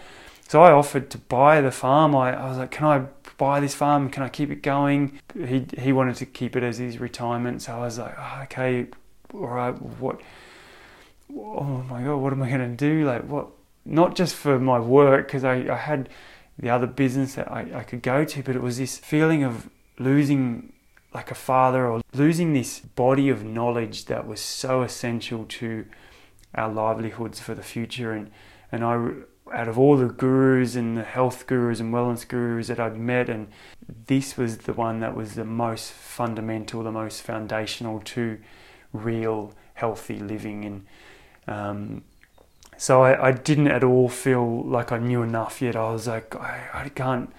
so 0.47 0.63
I 0.63 0.71
offered 0.71 1.11
to 1.11 1.19
buy 1.19 1.61
the 1.61 1.73
farm. 1.73 2.15
I, 2.15 2.35
I 2.35 2.49
was 2.49 2.59
like, 2.59 2.71
Can 2.71 2.87
I 2.87 3.07
buy 3.39 3.61
this 3.61 3.75
farm? 3.75 4.11
Can 4.11 4.23
I 4.23 4.29
keep 4.29 4.51
it 4.51 4.63
going? 4.63 5.21
He 5.35 5.67
he 5.79 5.93
wanted 5.93 6.17
to 6.17 6.27
keep 6.27 6.57
it 6.57 6.63
as 6.63 6.79
his 6.79 6.99
retirement, 6.99 7.63
so 7.63 7.75
I 7.75 7.79
was 7.79 7.99
like, 7.99 8.15
oh, 8.19 8.41
okay, 8.45 8.87
all 9.33 9.49
right, 9.49 9.81
what 9.81 10.21
oh 11.37 11.85
my 11.89 12.03
god, 12.03 12.17
what 12.17 12.33
am 12.33 12.43
I 12.43 12.51
gonna 12.51 12.69
do? 12.69 13.05
Like 13.05 13.25
what 13.25 13.49
not 13.85 14.15
just 14.15 14.35
for 14.35 14.59
my 14.59 14.79
work, 14.79 15.27
because 15.27 15.45
I, 15.45 15.55
I 15.73 15.77
had 15.77 16.09
the 16.59 16.71
other 16.71 16.87
business 16.87 17.35
that 17.35 17.51
I, 17.51 17.67
I 17.75 17.83
could 17.83 18.03
go 18.03 18.25
to, 18.25 18.43
but 18.43 18.57
it 18.57 18.63
was 18.63 18.79
this 18.79 18.99
feeling 18.99 19.43
of 19.43 19.69
losing 19.99 20.73
like 21.13 21.31
a 21.31 21.35
father 21.35 21.87
or 21.87 22.03
losing 22.13 22.53
this 22.53 22.81
body 22.81 23.29
of 23.29 23.45
knowledge 23.45 24.07
that 24.07 24.27
was 24.27 24.41
so 24.41 24.83
essential 24.83 25.45
to 25.45 25.87
our 26.55 26.73
livelihoods 26.73 27.41
for 27.41 27.55
the 27.55 27.63
future 27.63 28.13
and 28.13 28.31
and 28.73 28.85
I 28.85 29.11
out 29.53 29.69
of 29.69 29.79
all 29.79 29.97
the 29.97 30.07
gurus 30.07 30.75
and 30.75 30.97
the 30.97 31.03
health 31.03 31.47
gurus 31.47 31.81
and 31.81 31.93
wellness 31.93 32.27
gurus 32.27 32.69
that 32.69 32.81
I'd 32.81 32.97
met, 32.97 33.29
and 33.29 33.49
this 34.07 34.37
was 34.37 34.59
the 34.59 34.73
one 34.73 35.01
that 35.01 35.15
was 35.15 35.35
the 35.35 35.45
most 35.45 35.93
fundamental, 35.93 36.83
the 36.83 36.93
most 36.93 37.23
foundational 37.23 38.01
to 38.01 38.39
real 38.93 39.53
healthy 39.75 40.19
living. 40.19 40.65
And 40.65 40.87
um, 41.47 42.05
so 42.79 43.03
I, 43.03 43.29
I, 43.29 43.33
didn't 43.33 43.69
at 43.69 43.85
all 43.85 44.09
feel 44.09 44.65
like 44.65 44.93
I 44.93 44.99
knew 44.99 45.23
enough 45.23 45.61
yet. 45.61 45.77
I 45.77 45.93
was 45.93 46.07
like, 46.07 46.35
I, 46.37 46.69
I 46.73 46.89
can't, 46.89 47.31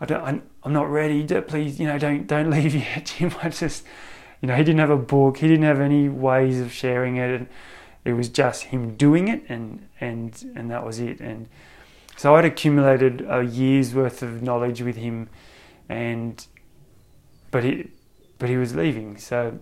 I 0.00 0.06
don't, 0.06 0.22
I, 0.22 0.40
I'm 0.64 0.72
not 0.72 0.90
ready. 0.90 1.24
Please, 1.42 1.78
you 1.78 1.86
know, 1.86 1.98
don't 1.98 2.26
don't 2.26 2.50
leave 2.56 2.74
yet, 2.74 3.06
Jim. 3.06 3.32
I 3.42 3.50
just, 3.50 3.84
you 4.40 4.48
know, 4.48 4.56
he 4.56 4.64
didn't 4.64 4.80
have 4.80 4.90
a 4.90 4.96
book. 4.96 5.38
He 5.38 5.46
didn't 5.46 5.64
have 5.64 5.80
any 5.80 6.08
ways 6.08 6.60
of 6.60 6.72
sharing 6.72 7.16
it. 7.16 7.30
And, 7.30 7.48
it 8.04 8.12
was 8.12 8.28
just 8.28 8.64
him 8.64 8.96
doing 8.96 9.28
it, 9.28 9.44
and 9.48 9.88
and 10.00 10.52
and 10.54 10.70
that 10.70 10.84
was 10.84 10.98
it. 10.98 11.20
And 11.20 11.48
so 12.16 12.34
I'd 12.36 12.44
accumulated 12.44 13.26
a 13.28 13.42
year's 13.42 13.94
worth 13.94 14.22
of 14.22 14.42
knowledge 14.42 14.82
with 14.82 14.96
him, 14.96 15.28
and 15.88 16.46
but 17.50 17.64
he 17.64 17.90
but 18.38 18.48
he 18.48 18.56
was 18.56 18.74
leaving. 18.74 19.16
So 19.16 19.58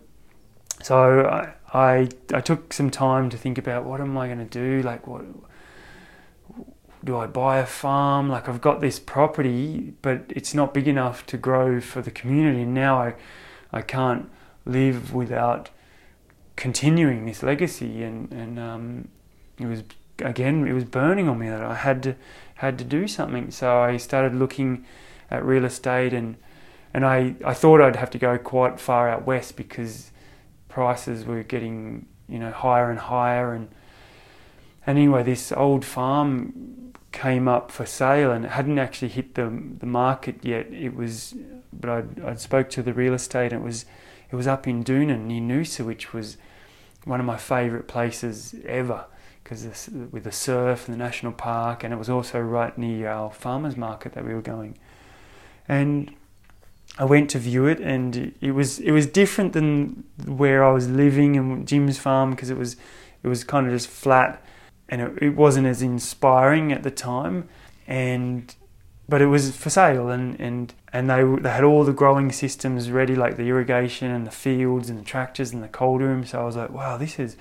so 0.83 1.27
I 1.27 1.55
I, 1.73 2.09
I 2.35 2.41
took 2.41 2.73
some 2.73 2.91
time 2.91 3.31
to 3.31 3.37
think 3.37 3.57
about 3.59 3.85
what 3.85 4.01
am 4.01 4.19
I 4.19 4.27
going 4.27 4.39
to 4.39 4.45
do? 4.45 4.83
Like 4.83 5.07
what 5.07 5.25
do 7.05 7.17
I 7.17 7.27
buy 7.27 7.59
a 7.59 7.67
farm? 7.67 8.29
Like 8.29 8.49
I've 8.49 8.61
got 8.61 8.81
this 8.81 8.99
property, 8.99 9.95
but 10.03 10.25
it's 10.29 10.55
not 10.55 10.75
big 10.75 10.87
enough 10.87 11.25
to 11.27 11.37
grow 11.37 11.81
for 11.81 12.03
the 12.03 12.11
community. 12.11 12.65
Now 12.65 12.99
I 12.99 13.15
I 13.73 13.83
can't 13.83 14.31
live 14.65 15.15
without 15.15 15.71
continuing 16.57 17.27
this 17.27 17.43
legacy, 17.43 18.03
and 18.03 18.33
and 18.33 18.59
um, 18.59 19.09
it 19.59 19.67
was 19.67 19.83
again 20.19 20.67
it 20.67 20.73
was 20.73 20.85
burning 20.85 21.29
on 21.29 21.39
me 21.39 21.49
that 21.49 21.63
I 21.63 21.75
had 21.75 22.03
to 22.05 22.17
had 22.57 22.79
to 22.79 22.85
do 22.85 23.09
something. 23.09 23.51
So 23.51 23.79
I 23.79 23.97
started 23.97 24.35
looking 24.35 24.85
at 25.31 25.45
real 25.45 25.65
estate, 25.65 26.13
and 26.13 26.37
and 26.95 27.05
I 27.05 27.35
I 27.45 27.55
thought 27.55 27.81
I'd 27.81 27.97
have 27.97 28.11
to 28.11 28.19
go 28.19 28.39
quite 28.39 28.81
far 28.81 29.09
out 29.09 29.27
west 29.27 29.57
because 29.57 30.11
prices 30.69 31.25
were 31.25 31.43
getting 31.43 32.07
you 32.29 32.39
know 32.39 32.51
higher 32.51 32.91
and 32.91 32.99
higher, 32.99 33.55
and 33.55 33.69
and 34.87 34.99
anyway 34.99 35.23
this 35.23 35.53
old 35.53 35.85
farm 35.85 36.93
came 37.13 37.47
up 37.47 37.71
for 37.71 37.85
sale 37.85 38.33
and 38.33 38.47
it 38.47 38.51
hadn't 38.53 38.79
actually 38.79 39.09
hit 39.09 39.35
the 39.35 39.63
the 39.79 39.87
market 39.87 40.37
yet. 40.43 40.67
It 40.73 40.95
was, 40.95 41.35
but 41.73 41.91
I 41.91 42.31
I'd 42.31 42.41
spoke 42.41 42.71
to 42.71 42.83
the 42.83 42.93
real 42.93 43.15
estate 43.15 43.53
and 43.53 43.63
it 43.63 43.65
was 43.65 43.85
it 44.33 44.37
was 44.37 44.47
up 44.47 44.67
in 44.67 44.83
Doonan 44.83 45.27
near 45.27 45.43
Noosa, 45.43 45.85
which 45.85 46.15
was 46.15 46.39
one 47.05 47.21
of 47.21 47.27
my 47.27 47.37
favourite 47.37 47.87
places 47.87 48.55
ever 48.65 49.05
because 49.43 49.91
with 50.11 50.25
the 50.25 50.33
surf 50.33 50.89
and 50.89 50.95
the 50.95 50.99
national 50.99 51.33
park, 51.33 51.85
and 51.85 51.93
it 51.93 51.97
was 51.97 52.09
also 52.09 52.41
right 52.41 52.77
near 52.79 53.11
our 53.11 53.31
farmers 53.31 53.77
market 53.77 54.15
that 54.15 54.25
we 54.25 54.33
were 54.33 54.41
going. 54.41 54.79
And 55.69 56.15
I 56.99 57.05
went 57.05 57.29
to 57.31 57.39
view 57.39 57.67
it, 57.67 57.81
and 57.81 58.35
it 58.41 58.53
was 58.53 58.79
it 58.79 58.93
was 58.93 59.07
different 59.07 59.53
than 59.53 60.05
where 60.25 60.65
I 60.65 60.73
was 60.73 60.89
living 60.89 61.37
and 61.37 61.67
Jim's 61.69 61.99
farm 61.99 62.31
because 62.31 62.51
it 62.51 62.57
was 62.57 62.77
it 63.23 63.29
was 63.29 63.45
kind 63.45 63.67
of 63.67 63.73
just 63.73 63.89
flat, 63.89 64.43
and 64.89 65.01
it, 65.03 65.13
it 65.21 65.37
wasn't 65.37 65.67
as 65.67 65.83
inspiring 65.83 66.73
at 66.73 66.83
the 66.83 66.91
time. 66.91 67.49
And 67.87 68.55
but 69.13 69.21
it 69.21 69.27
was 69.27 69.55
for 69.55 69.69
sale 69.69 70.09
and, 70.09 70.41
and, 70.41 70.73
and 70.91 71.11
they, 71.11 71.23
they 71.43 71.51
had 71.51 71.65
all 71.65 71.85
the 71.85 71.93
growing 71.93 72.33
systems 72.33 72.91
ready 72.91 73.15
like 73.15 73.37
the 73.37 73.43
irrigation 73.43 74.11
and 74.11 74.27
the 74.27 74.31
fields 74.31 74.89
and 74.89 74.99
the 74.99 75.05
tractors 75.05 75.53
and 75.53 75.63
the 75.63 75.69
cold 75.69 76.01
room 76.01 76.25
so 76.25 76.41
I 76.41 76.45
was 76.45 76.57
like 76.57 76.71
wow 76.71 76.97
this 76.97 77.19
is 77.19 77.37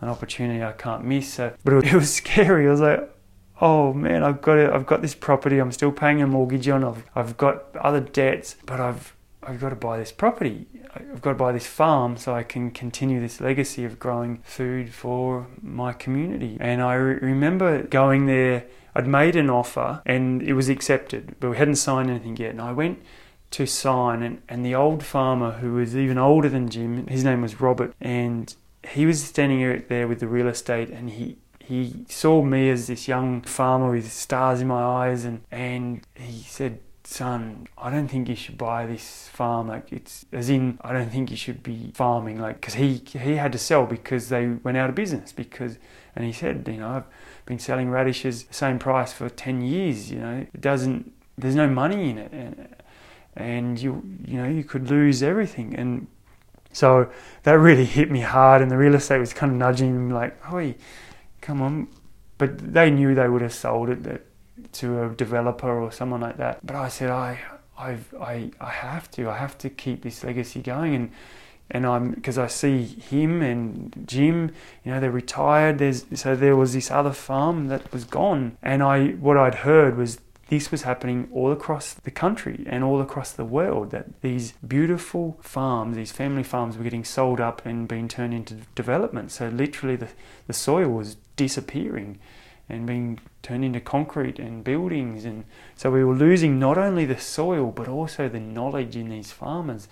an 0.00 0.08
opportunity 0.08 0.64
I 0.64 0.72
can't 0.72 1.04
miss. 1.04 1.34
So, 1.34 1.52
but 1.62 1.74
it 1.84 1.92
was, 1.92 2.10
scary. 2.10 2.66
I 2.66 2.70
was 2.70 2.80
like 2.80 3.14
oh 3.60 3.92
man 3.92 4.22
I've 4.22 4.40
got 4.40 4.56
it 4.56 4.70
I've 4.70 4.86
got 4.86 5.02
this 5.02 5.14
property. 5.14 5.58
I'm 5.58 5.72
still 5.72 5.92
paying 5.92 6.22
a 6.22 6.26
mortgage 6.26 6.66
on. 6.70 6.82
I've, 6.82 7.04
I've 7.14 7.36
got 7.36 7.76
other 7.76 8.00
debts 8.00 8.56
but 8.64 8.80
I've 8.80 9.14
I've 9.42 9.60
got 9.60 9.68
to 9.68 9.76
buy 9.76 9.98
this 9.98 10.12
property 10.12 10.68
I've 10.94 11.22
got 11.22 11.30
to 11.30 11.36
buy 11.36 11.52
this 11.52 11.66
farm 11.66 12.16
so 12.16 12.34
I 12.34 12.42
can 12.42 12.70
continue 12.70 13.20
this 13.20 13.40
legacy 13.40 13.84
of 13.84 13.98
growing 13.98 14.38
food 14.44 14.92
for 14.92 15.46
my 15.62 15.92
community 15.92 16.56
and 16.60 16.82
I 16.82 16.94
re- 16.94 17.18
remember 17.20 17.82
going 17.84 18.26
there 18.26 18.64
I'd 18.94 19.06
made 19.06 19.36
an 19.36 19.50
offer 19.50 20.02
and 20.04 20.42
it 20.42 20.54
was 20.54 20.68
accepted, 20.68 21.36
but 21.40 21.50
we 21.50 21.56
hadn't 21.56 21.76
signed 21.76 22.10
anything 22.10 22.36
yet. 22.36 22.50
And 22.50 22.60
I 22.60 22.72
went 22.72 23.00
to 23.52 23.66
sign, 23.66 24.22
and, 24.22 24.42
and 24.48 24.64
the 24.64 24.74
old 24.74 25.02
farmer 25.02 25.52
who 25.52 25.74
was 25.74 25.96
even 25.96 26.18
older 26.18 26.48
than 26.48 26.68
Jim, 26.68 27.06
his 27.06 27.24
name 27.24 27.42
was 27.42 27.60
Robert, 27.60 27.94
and 28.00 28.54
he 28.88 29.06
was 29.06 29.22
standing 29.22 29.84
there 29.88 30.06
with 30.06 30.20
the 30.20 30.28
real 30.28 30.48
estate, 30.48 30.90
and 30.90 31.10
he 31.10 31.38
he 31.58 32.04
saw 32.08 32.42
me 32.42 32.68
as 32.68 32.88
this 32.88 33.06
young 33.06 33.42
farmer 33.42 33.92
with 33.92 34.10
stars 34.10 34.60
in 34.60 34.68
my 34.68 34.82
eyes, 34.82 35.24
and 35.24 35.42
and 35.50 36.06
he 36.14 36.42
said, 36.42 36.80
son, 37.10 37.66
I 37.76 37.90
don't 37.90 38.08
think 38.08 38.28
you 38.28 38.36
should 38.36 38.56
buy 38.56 38.86
this 38.86 39.28
farm. 39.28 39.68
Like 39.68 39.92
it's 39.92 40.24
as 40.32 40.48
in, 40.48 40.78
I 40.82 40.92
don't 40.92 41.10
think 41.10 41.30
you 41.30 41.36
should 41.36 41.62
be 41.62 41.90
farming. 41.94 42.40
Like 42.40 42.60
because 42.60 42.74
he 42.74 43.02
he 43.04 43.36
had 43.36 43.52
to 43.52 43.58
sell 43.58 43.86
because 43.86 44.28
they 44.28 44.46
went 44.48 44.76
out 44.76 44.88
of 44.88 44.94
business. 44.94 45.32
Because 45.32 45.78
and 46.14 46.24
he 46.24 46.32
said, 46.32 46.66
you 46.68 46.78
know, 46.78 46.88
I've 46.88 47.04
been 47.46 47.58
selling 47.58 47.90
radishes 47.90 48.44
the 48.44 48.54
same 48.54 48.78
price 48.78 49.12
for 49.12 49.28
10 49.28 49.62
years, 49.62 50.10
you 50.10 50.18
know, 50.18 50.46
it 50.52 50.60
doesn't, 50.60 51.12
there's 51.38 51.54
no 51.54 51.68
money 51.68 52.10
in 52.10 52.18
it. 52.18 52.32
And, 52.32 52.76
and 53.36 53.78
you, 53.78 54.02
you 54.26 54.36
know, 54.36 54.48
you 54.48 54.64
could 54.64 54.90
lose 54.90 55.22
everything. 55.22 55.74
And 55.76 56.08
so 56.72 57.10
that 57.44 57.52
really 57.52 57.84
hit 57.84 58.10
me 58.10 58.20
hard. 58.20 58.60
And 58.60 58.70
the 58.70 58.76
real 58.76 58.94
estate 58.94 59.18
was 59.18 59.32
kind 59.32 59.52
of 59.52 59.58
nudging 59.58 60.08
me 60.08 60.14
like, 60.14 60.44
hey, 60.46 60.76
come 61.40 61.62
on. 61.62 61.88
But 62.38 62.72
they 62.72 62.90
knew 62.90 63.14
they 63.14 63.28
would 63.28 63.42
have 63.42 63.54
sold 63.54 63.90
it 63.90 64.26
to 64.72 65.04
a 65.04 65.08
developer 65.10 65.70
or 65.70 65.92
someone 65.92 66.20
like 66.20 66.36
that. 66.36 66.64
But 66.64 66.76
I 66.76 66.88
said, 66.88 67.10
I, 67.10 67.40
I've, 67.78 68.12
I, 68.20 68.50
I 68.60 68.70
have 68.70 69.10
to, 69.12 69.28
I 69.28 69.36
have 69.36 69.56
to 69.58 69.70
keep 69.70 70.02
this 70.02 70.24
legacy 70.24 70.60
going. 70.60 70.94
And 70.94 71.10
and 71.70 71.86
I'm 71.86 72.10
because 72.12 72.36
I 72.36 72.48
see 72.48 72.84
him 72.84 73.42
and 73.42 74.04
Jim, 74.06 74.52
you 74.84 74.92
know, 74.92 75.00
they're 75.00 75.10
retired. 75.10 75.78
There's 75.78 76.04
so 76.14 76.34
there 76.34 76.56
was 76.56 76.72
this 76.72 76.90
other 76.90 77.12
farm 77.12 77.68
that 77.68 77.92
was 77.92 78.04
gone, 78.04 78.56
and 78.62 78.82
I 78.82 79.10
what 79.12 79.36
I'd 79.36 79.56
heard 79.56 79.96
was 79.96 80.18
this 80.48 80.72
was 80.72 80.82
happening 80.82 81.28
all 81.32 81.52
across 81.52 81.94
the 81.94 82.10
country 82.10 82.64
and 82.68 82.82
all 82.82 83.00
across 83.00 83.30
the 83.30 83.44
world 83.44 83.92
that 83.92 84.20
these 84.20 84.52
beautiful 84.66 85.38
farms, 85.40 85.96
these 85.96 86.10
family 86.10 86.42
farms, 86.42 86.76
were 86.76 86.82
getting 86.82 87.04
sold 87.04 87.40
up 87.40 87.64
and 87.64 87.86
being 87.86 88.08
turned 88.08 88.34
into 88.34 88.54
development. 88.74 89.30
So 89.30 89.48
literally, 89.48 89.96
the 89.96 90.08
the 90.48 90.52
soil 90.52 90.88
was 90.88 91.16
disappearing 91.36 92.18
and 92.70 92.86
being 92.86 93.18
turned 93.42 93.64
into 93.64 93.80
concrete 93.80 94.38
and 94.38 94.62
buildings 94.64 95.24
and 95.24 95.44
so 95.76 95.90
we 95.90 96.04
were 96.04 96.14
losing 96.14 96.58
not 96.58 96.76
only 96.78 97.04
the 97.04 97.18
soil 97.18 97.70
but 97.70 97.88
also 97.88 98.28
the 98.28 98.40
knowledge 98.40 98.96
in 98.96 99.08
these 99.08 99.32
farmers 99.32 99.88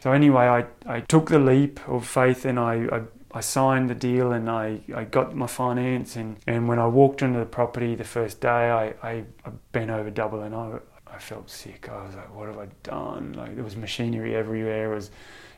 so 0.00 0.12
anyway, 0.12 0.44
I, 0.44 0.64
I 0.86 1.00
took 1.00 1.28
the 1.28 1.38
leap 1.38 1.80
of 1.88 2.06
faith 2.06 2.44
and 2.44 2.58
I, 2.58 2.86
I, 2.92 3.02
I 3.32 3.40
signed 3.40 3.90
the 3.90 3.94
deal 3.94 4.32
and 4.32 4.48
I, 4.48 4.80
I 4.94 5.04
got 5.04 5.34
my 5.34 5.48
finance 5.48 6.14
and, 6.16 6.36
and 6.46 6.68
when 6.68 6.78
I 6.78 6.86
walked 6.86 7.22
into 7.22 7.40
the 7.40 7.46
property 7.46 7.94
the 7.94 8.04
first 8.04 8.40
day, 8.40 8.48
I, 8.48 8.94
I, 9.02 9.24
I 9.44 9.50
bent 9.72 9.90
over 9.90 10.10
double 10.10 10.42
and 10.42 10.54
I, 10.54 10.78
I 11.06 11.18
felt 11.18 11.50
sick. 11.50 11.88
I 11.88 12.06
was 12.06 12.14
like, 12.14 12.32
what 12.34 12.46
have 12.46 12.58
I 12.58 12.68
done? 12.84 13.32
Like 13.32 13.56
there 13.56 13.64
was 13.64 13.76
machinery 13.76 14.36
everywhere. 14.36 14.92
It 14.92 14.94
was, 14.94 15.10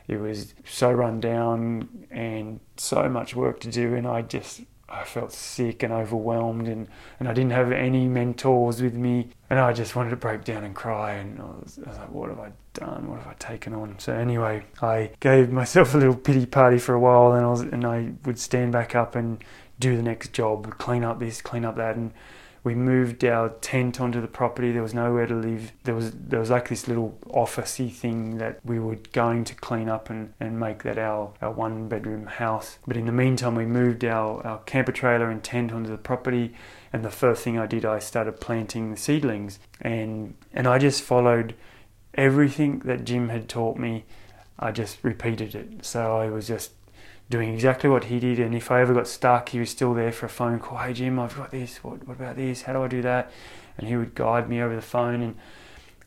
it 0.07 0.19
was 0.19 0.55
so 0.65 0.91
run 0.91 1.19
down 1.19 2.07
and 2.09 2.59
so 2.77 3.07
much 3.09 3.35
work 3.35 3.59
to 3.61 3.69
do 3.69 3.93
and 3.93 4.07
I 4.07 4.23
just 4.23 4.61
I 4.91 5.05
felt 5.05 5.31
sick 5.31 5.83
and 5.83 5.93
overwhelmed, 5.93 6.67
and, 6.67 6.87
and 7.19 7.29
I 7.29 7.33
didn't 7.33 7.51
have 7.51 7.71
any 7.71 8.07
mentors 8.07 8.81
with 8.81 8.93
me, 8.93 9.29
and 9.49 9.57
I 9.57 9.71
just 9.71 9.95
wanted 9.95 10.09
to 10.09 10.17
break 10.17 10.43
down 10.43 10.63
and 10.63 10.75
cry. 10.75 11.13
And 11.13 11.39
I 11.39 11.45
was, 11.45 11.79
I 11.85 11.89
was, 11.89 11.97
like, 11.97 12.11
"What 12.11 12.29
have 12.29 12.39
I 12.39 12.51
done? 12.73 13.09
What 13.09 13.19
have 13.19 13.27
I 13.27 13.33
taken 13.35 13.73
on?" 13.73 13.97
So 13.99 14.13
anyway, 14.13 14.65
I 14.81 15.11
gave 15.19 15.49
myself 15.51 15.93
a 15.95 15.97
little 15.97 16.15
pity 16.15 16.45
party 16.45 16.77
for 16.77 16.93
a 16.93 16.99
while, 16.99 17.31
and 17.31 17.45
I 17.45 17.49
was, 17.49 17.61
and 17.61 17.85
I 17.85 18.11
would 18.25 18.37
stand 18.37 18.73
back 18.73 18.93
up 18.95 19.15
and 19.15 19.43
do 19.79 19.95
the 19.95 20.03
next 20.03 20.33
job, 20.33 20.77
clean 20.77 21.03
up 21.03 21.19
this, 21.19 21.41
clean 21.41 21.65
up 21.65 21.77
that, 21.77 21.95
and 21.95 22.11
we 22.63 22.75
moved 22.75 23.25
our 23.25 23.49
tent 23.49 23.99
onto 23.99 24.21
the 24.21 24.27
property. 24.27 24.71
There 24.71 24.83
was 24.83 24.93
nowhere 24.93 25.25
to 25.25 25.33
live. 25.33 25.71
There 25.83 25.95
was 25.95 26.11
there 26.11 26.39
was 26.39 26.51
like 26.51 26.69
this 26.69 26.87
little 26.87 27.17
officey 27.27 27.91
thing 27.91 28.37
that 28.37 28.59
we 28.63 28.79
were 28.79 28.97
going 29.13 29.45
to 29.45 29.55
clean 29.55 29.89
up 29.89 30.09
and, 30.09 30.33
and 30.39 30.59
make 30.59 30.83
that 30.83 30.99
our, 30.99 31.33
our 31.41 31.51
one 31.51 31.87
bedroom 31.87 32.27
house. 32.27 32.77
But 32.85 32.97
in 32.97 33.05
the 33.07 33.11
meantime 33.11 33.55
we 33.55 33.65
moved 33.65 34.05
our, 34.05 34.45
our 34.45 34.59
camper 34.59 34.91
trailer 34.91 35.29
and 35.31 35.43
tent 35.43 35.71
onto 35.71 35.89
the 35.89 35.97
property 35.97 36.53
and 36.93 37.03
the 37.03 37.09
first 37.09 37.43
thing 37.43 37.57
I 37.57 37.65
did 37.65 37.83
I 37.83 37.99
started 37.99 38.39
planting 38.39 38.91
the 38.91 38.97
seedlings 38.97 39.59
and 39.81 40.35
and 40.53 40.67
I 40.67 40.77
just 40.77 41.01
followed 41.01 41.55
everything 42.13 42.79
that 42.79 43.05
Jim 43.05 43.29
had 43.29 43.49
taught 43.49 43.77
me. 43.77 44.05
I 44.59 44.71
just 44.71 45.03
repeated 45.03 45.55
it. 45.55 45.83
So 45.83 46.17
I 46.17 46.29
was 46.29 46.47
just 46.47 46.71
doing 47.31 47.51
exactly 47.53 47.89
what 47.89 48.03
he 48.05 48.19
did. 48.19 48.39
And 48.39 48.53
if 48.53 48.69
I 48.69 48.81
ever 48.81 48.93
got 48.93 49.07
stuck, 49.07 49.49
he 49.49 49.59
was 49.59 49.71
still 49.71 49.95
there 49.95 50.11
for 50.11 50.27
a 50.27 50.29
phone 50.29 50.59
call. 50.59 50.77
Hey, 50.77 50.93
Jim, 50.93 51.17
I've 51.17 51.35
got 51.35 51.49
this. 51.49 51.83
What, 51.83 52.07
what 52.07 52.17
about 52.17 52.35
this? 52.35 52.63
How 52.63 52.73
do 52.73 52.83
I 52.83 52.87
do 52.87 53.01
that? 53.01 53.31
And 53.77 53.87
he 53.87 53.95
would 53.95 54.13
guide 54.13 54.47
me 54.47 54.61
over 54.61 54.75
the 54.75 54.81
phone. 54.81 55.21
And 55.21 55.35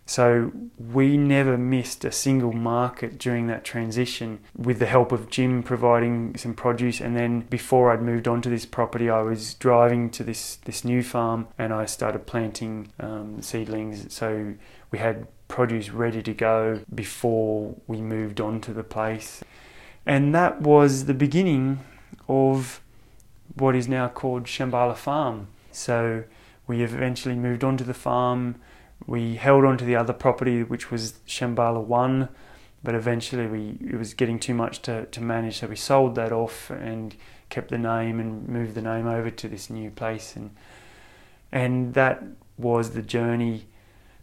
So 0.06 0.52
we 0.78 1.16
never 1.16 1.56
missed 1.56 2.04
a 2.04 2.12
single 2.12 2.52
market 2.52 3.18
during 3.18 3.46
that 3.46 3.64
transition 3.64 4.40
with 4.54 4.78
the 4.78 4.86
help 4.86 5.12
of 5.12 5.30
Jim 5.30 5.62
providing 5.62 6.36
some 6.36 6.54
produce. 6.54 7.00
And 7.00 7.16
then 7.16 7.40
before 7.40 7.90
I'd 7.90 8.02
moved 8.02 8.28
on 8.28 8.42
to 8.42 8.50
this 8.50 8.66
property, 8.66 9.08
I 9.08 9.22
was 9.22 9.54
driving 9.54 10.10
to 10.10 10.22
this, 10.22 10.56
this 10.64 10.84
new 10.84 11.02
farm 11.02 11.48
and 11.58 11.72
I 11.72 11.86
started 11.86 12.26
planting 12.26 12.92
um, 13.00 13.40
seedlings. 13.40 14.12
So 14.12 14.54
we 14.90 14.98
had 14.98 15.26
produce 15.48 15.90
ready 15.90 16.22
to 16.22 16.34
go 16.34 16.80
before 16.94 17.74
we 17.86 18.00
moved 18.00 18.40
on 18.40 18.60
to 18.60 18.72
the 18.72 18.82
place. 18.82 19.42
And 20.06 20.34
that 20.34 20.60
was 20.60 21.06
the 21.06 21.14
beginning 21.14 21.80
of 22.28 22.80
what 23.54 23.74
is 23.74 23.88
now 23.88 24.08
called 24.08 24.44
Shambhala 24.44 24.96
Farm. 24.96 25.48
So 25.72 26.24
we 26.66 26.82
eventually 26.82 27.34
moved 27.34 27.64
on 27.64 27.76
to 27.76 27.84
the 27.84 27.94
farm 27.94 28.56
we 29.06 29.36
held 29.36 29.64
on 29.64 29.76
to 29.78 29.84
the 29.84 29.96
other 29.96 30.12
property, 30.12 30.62
which 30.62 30.90
was 30.90 31.14
Shambhala 31.26 31.82
1, 31.84 32.28
but 32.82 32.94
eventually 32.94 33.46
we 33.46 33.78
it 33.80 33.96
was 33.96 34.14
getting 34.14 34.38
too 34.38 34.54
much 34.54 34.82
to, 34.82 35.06
to 35.06 35.20
manage, 35.20 35.58
so 35.58 35.66
we 35.66 35.76
sold 35.76 36.14
that 36.14 36.32
off 36.32 36.70
and 36.70 37.14
kept 37.50 37.70
the 37.70 37.78
name 37.78 38.18
and 38.18 38.48
moved 38.48 38.74
the 38.74 38.82
name 38.82 39.06
over 39.06 39.30
to 39.30 39.48
this 39.48 39.68
new 39.68 39.90
place. 39.90 40.36
And, 40.36 40.54
and 41.52 41.94
that 41.94 42.22
was 42.56 42.90
the 42.90 43.02
journey 43.02 43.66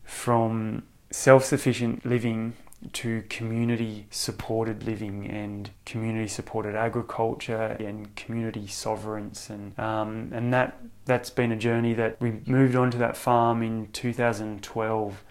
from 0.03 0.83
self 1.11 1.45
sufficient 1.45 2.05
living 2.05 2.53
to 2.93 3.23
community 3.29 4.07
supported 4.09 4.83
living 4.83 5.27
and 5.27 5.69
community 5.85 6.27
supported 6.27 6.75
agriculture 6.75 7.77
and 7.79 8.15
community 8.15 8.67
sovereigns 8.67 9.49
and 9.49 9.77
um, 9.79 10.29
and 10.33 10.53
that 10.53 10.77
that's 11.05 11.29
been 11.29 11.51
a 11.51 11.55
journey 11.57 11.93
that 11.93 12.19
we 12.19 12.41
moved 12.45 12.75
on 12.75 12.89
to 12.89 12.97
that 12.97 13.15
farm 13.15 13.61
in 13.61 13.87
2012 13.91 15.23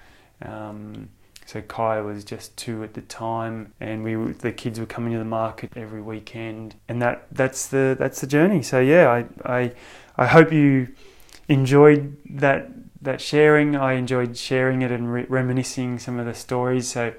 um, 0.42 1.08
so 1.50 1.60
Kai 1.62 2.00
was 2.00 2.22
just 2.22 2.56
two 2.56 2.84
at 2.84 2.94
the 2.94 3.00
time, 3.00 3.74
and 3.80 4.04
we 4.04 4.14
the 4.14 4.52
kids 4.52 4.78
were 4.78 4.86
coming 4.86 5.12
to 5.14 5.18
the 5.18 5.24
market 5.24 5.72
every 5.74 6.00
weekend, 6.00 6.76
and 6.86 7.02
that 7.02 7.26
that's 7.32 7.66
the 7.66 7.96
that's 7.98 8.20
the 8.20 8.28
journey. 8.28 8.62
So 8.62 8.78
yeah, 8.78 9.08
I 9.10 9.24
I, 9.44 9.72
I 10.16 10.26
hope 10.26 10.52
you 10.52 10.94
enjoyed 11.48 12.16
that 12.26 12.70
that 13.02 13.20
sharing. 13.20 13.74
I 13.74 13.94
enjoyed 13.94 14.36
sharing 14.36 14.82
it 14.82 14.92
and 14.92 15.12
re- 15.12 15.26
reminiscing 15.28 15.98
some 15.98 16.20
of 16.20 16.26
the 16.26 16.34
stories. 16.34 16.86
So 16.86 17.14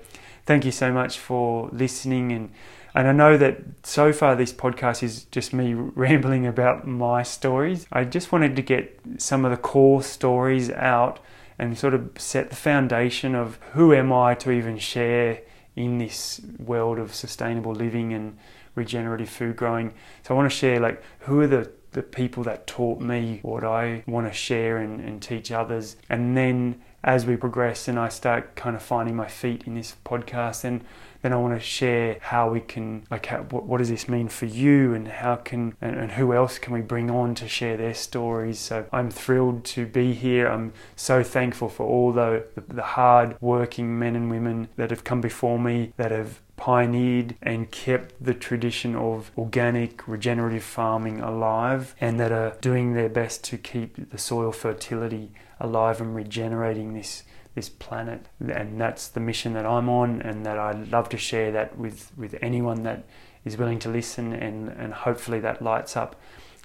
thank 0.51 0.65
you 0.65 0.71
so 0.71 0.91
much 0.91 1.17
for 1.17 1.69
listening 1.71 2.33
and 2.33 2.51
and 2.93 3.07
I 3.07 3.13
know 3.13 3.37
that 3.37 3.61
so 3.83 4.11
far 4.11 4.35
this 4.35 4.51
podcast 4.51 5.01
is 5.01 5.23
just 5.31 5.53
me 5.53 5.73
rambling 6.05 6.45
about 6.45 6.85
my 6.85 7.23
stories. 7.23 7.87
I 7.89 8.03
just 8.03 8.33
wanted 8.33 8.57
to 8.57 8.61
get 8.61 8.99
some 9.15 9.45
of 9.45 9.51
the 9.51 9.55
core 9.55 10.03
stories 10.03 10.69
out 10.71 11.21
and 11.57 11.77
sort 11.77 11.93
of 11.93 12.09
set 12.17 12.49
the 12.49 12.57
foundation 12.57 13.33
of 13.33 13.59
who 13.71 13.93
am 13.93 14.11
I 14.11 14.35
to 14.43 14.51
even 14.51 14.77
share 14.77 15.39
in 15.77 15.99
this 15.99 16.41
world 16.59 16.99
of 16.99 17.15
sustainable 17.15 17.73
living 17.73 18.11
and 18.11 18.37
regenerative 18.75 19.29
food 19.29 19.55
growing. 19.55 19.93
So 20.23 20.33
I 20.33 20.37
want 20.37 20.51
to 20.51 20.57
share 20.57 20.81
like 20.81 21.01
who 21.19 21.39
are 21.39 21.47
the 21.47 21.71
the 21.91 22.03
people 22.03 22.43
that 22.43 22.67
taught 22.67 22.99
me 22.99 23.39
what 23.41 23.63
I 23.63 24.03
want 24.07 24.27
to 24.27 24.33
share 24.33 24.77
and, 24.77 25.01
and 25.01 25.21
teach 25.21 25.51
others. 25.51 25.97
And 26.09 26.37
then 26.37 26.81
as 27.03 27.25
we 27.25 27.35
progress 27.35 27.87
and 27.87 27.97
I 27.99 28.09
start 28.09 28.55
kind 28.55 28.75
of 28.75 28.81
finding 28.81 29.15
my 29.15 29.27
feet 29.27 29.63
in 29.65 29.75
this 29.75 29.95
podcast, 30.05 30.61
then 30.61 30.83
then 31.21 31.33
I 31.33 31.35
want 31.35 31.53
to 31.53 31.59
share 31.59 32.17
how 32.19 32.49
we 32.49 32.61
can 32.61 33.05
like 33.11 33.27
how, 33.27 33.43
what, 33.43 33.65
what 33.65 33.77
does 33.77 33.89
this 33.89 34.09
mean 34.09 34.27
for 34.27 34.45
you 34.45 34.93
and 34.93 35.07
how 35.07 35.35
can 35.35 35.75
and, 35.81 35.95
and 35.95 36.11
who 36.13 36.33
else 36.33 36.57
can 36.57 36.73
we 36.73 36.81
bring 36.81 37.11
on 37.11 37.35
to 37.35 37.47
share 37.47 37.77
their 37.77 37.93
stories. 37.93 38.59
So 38.59 38.85
I'm 38.91 39.11
thrilled 39.11 39.63
to 39.65 39.85
be 39.85 40.13
here. 40.13 40.47
I'm 40.47 40.73
so 40.95 41.23
thankful 41.23 41.69
for 41.69 41.85
all 41.85 42.11
the, 42.11 42.45
the 42.67 42.81
hard 42.81 43.37
working 43.39 43.97
men 43.99 44.15
and 44.15 44.29
women 44.31 44.69
that 44.77 44.89
have 44.89 45.03
come 45.03 45.21
before 45.21 45.59
me 45.59 45.93
that 45.97 46.11
have 46.11 46.39
pioneered 46.57 47.35
and 47.41 47.71
kept 47.71 48.13
the 48.23 48.35
tradition 48.35 48.95
of 48.95 49.31
organic 49.35 50.07
regenerative 50.07 50.63
farming 50.63 51.19
alive 51.19 51.95
and 51.99 52.19
that 52.19 52.31
are 52.31 52.55
doing 52.61 52.93
their 52.93 53.09
best 53.09 53.43
to 53.43 53.57
keep 53.57 54.11
the 54.11 54.17
soil 54.17 54.51
fertility 54.51 55.31
alive 55.61 56.01
and 56.01 56.15
regenerating 56.15 56.93
this 56.93 57.23
this 57.53 57.69
planet 57.69 58.27
and 58.39 58.79
that's 58.79 59.09
the 59.09 59.19
mission 59.19 59.53
that 59.53 59.65
I'm 59.65 59.89
on 59.89 60.21
and 60.21 60.45
that 60.45 60.57
I'd 60.57 60.89
love 60.89 61.09
to 61.09 61.17
share 61.17 61.51
that 61.51 61.77
with 61.77 62.11
with 62.17 62.35
anyone 62.41 62.83
that 62.83 63.03
is 63.45 63.57
willing 63.57 63.79
to 63.79 63.89
listen 63.89 64.33
and 64.33 64.69
and 64.69 64.93
hopefully 64.93 65.39
that 65.41 65.61
lights 65.61 65.95
up 65.95 66.15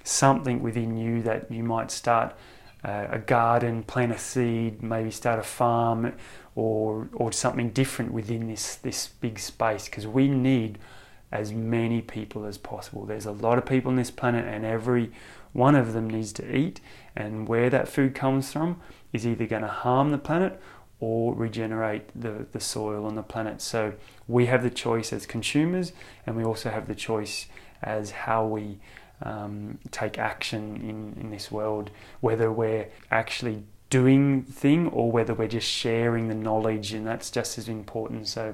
something 0.03 0.63
within 0.63 0.97
you 0.97 1.21
that 1.23 1.51
you 1.51 1.63
might 1.63 1.91
start 1.91 2.35
uh, 2.83 3.07
a 3.11 3.19
garden, 3.19 3.83
plant 3.83 4.11
a 4.11 4.17
seed, 4.17 4.81
maybe 4.81 5.11
start 5.11 5.39
a 5.39 5.43
farm 5.43 6.13
or 6.55 7.09
or 7.13 7.31
something 7.31 7.69
different 7.71 8.11
within 8.11 8.47
this 8.47 8.75
this 8.75 9.09
big 9.19 9.39
space 9.39 9.85
because 9.85 10.07
we 10.07 10.27
need 10.27 10.77
as 11.31 11.51
many 11.51 12.01
people 12.01 12.45
as 12.45 12.57
possible. 12.57 13.05
There's 13.05 13.25
a 13.25 13.31
lot 13.31 13.57
of 13.57 13.65
people 13.65 13.89
on 13.91 13.97
this 13.97 14.11
planet 14.11 14.45
and 14.45 14.65
every 14.65 15.11
one 15.51 15.75
of 15.75 15.93
them 15.93 16.09
needs 16.09 16.31
to 16.33 16.55
eat 16.55 16.79
and 17.17 17.47
where 17.47 17.69
that 17.69 17.87
food 17.87 18.13
comes 18.13 18.53
from 18.53 18.79
is 19.11 19.25
either 19.25 19.47
going 19.47 19.63
to 19.63 19.67
harm 19.67 20.11
the 20.11 20.19
planet 20.19 20.61
or 20.99 21.33
regenerate 21.33 22.09
the, 22.19 22.45
the 22.51 22.59
soil 22.59 23.05
on 23.05 23.15
the 23.15 23.23
planet. 23.23 23.59
So 23.59 23.93
we 24.27 24.45
have 24.45 24.61
the 24.61 24.69
choice 24.69 25.11
as 25.11 25.25
consumers 25.25 25.93
and 26.25 26.37
we 26.37 26.43
also 26.43 26.69
have 26.69 26.87
the 26.87 26.95
choice 26.95 27.47
as 27.81 28.11
how 28.11 28.45
we 28.45 28.77
um, 29.23 29.79
take 29.89 30.19
action 30.19 30.75
in, 30.77 31.19
in 31.19 31.31
this 31.31 31.51
world, 31.51 31.89
whether 32.21 32.51
we're 32.51 32.89
actually 33.09 33.63
doing 33.89 34.43
thing 34.43 34.87
or 34.89 35.11
whether 35.11 35.33
we're 35.33 35.47
just 35.47 35.67
sharing 35.67 36.27
the 36.27 36.35
knowledge, 36.35 36.93
and 36.93 37.07
that's 37.07 37.31
just 37.31 37.57
as 37.57 37.67
important. 37.67 38.27
So, 38.27 38.53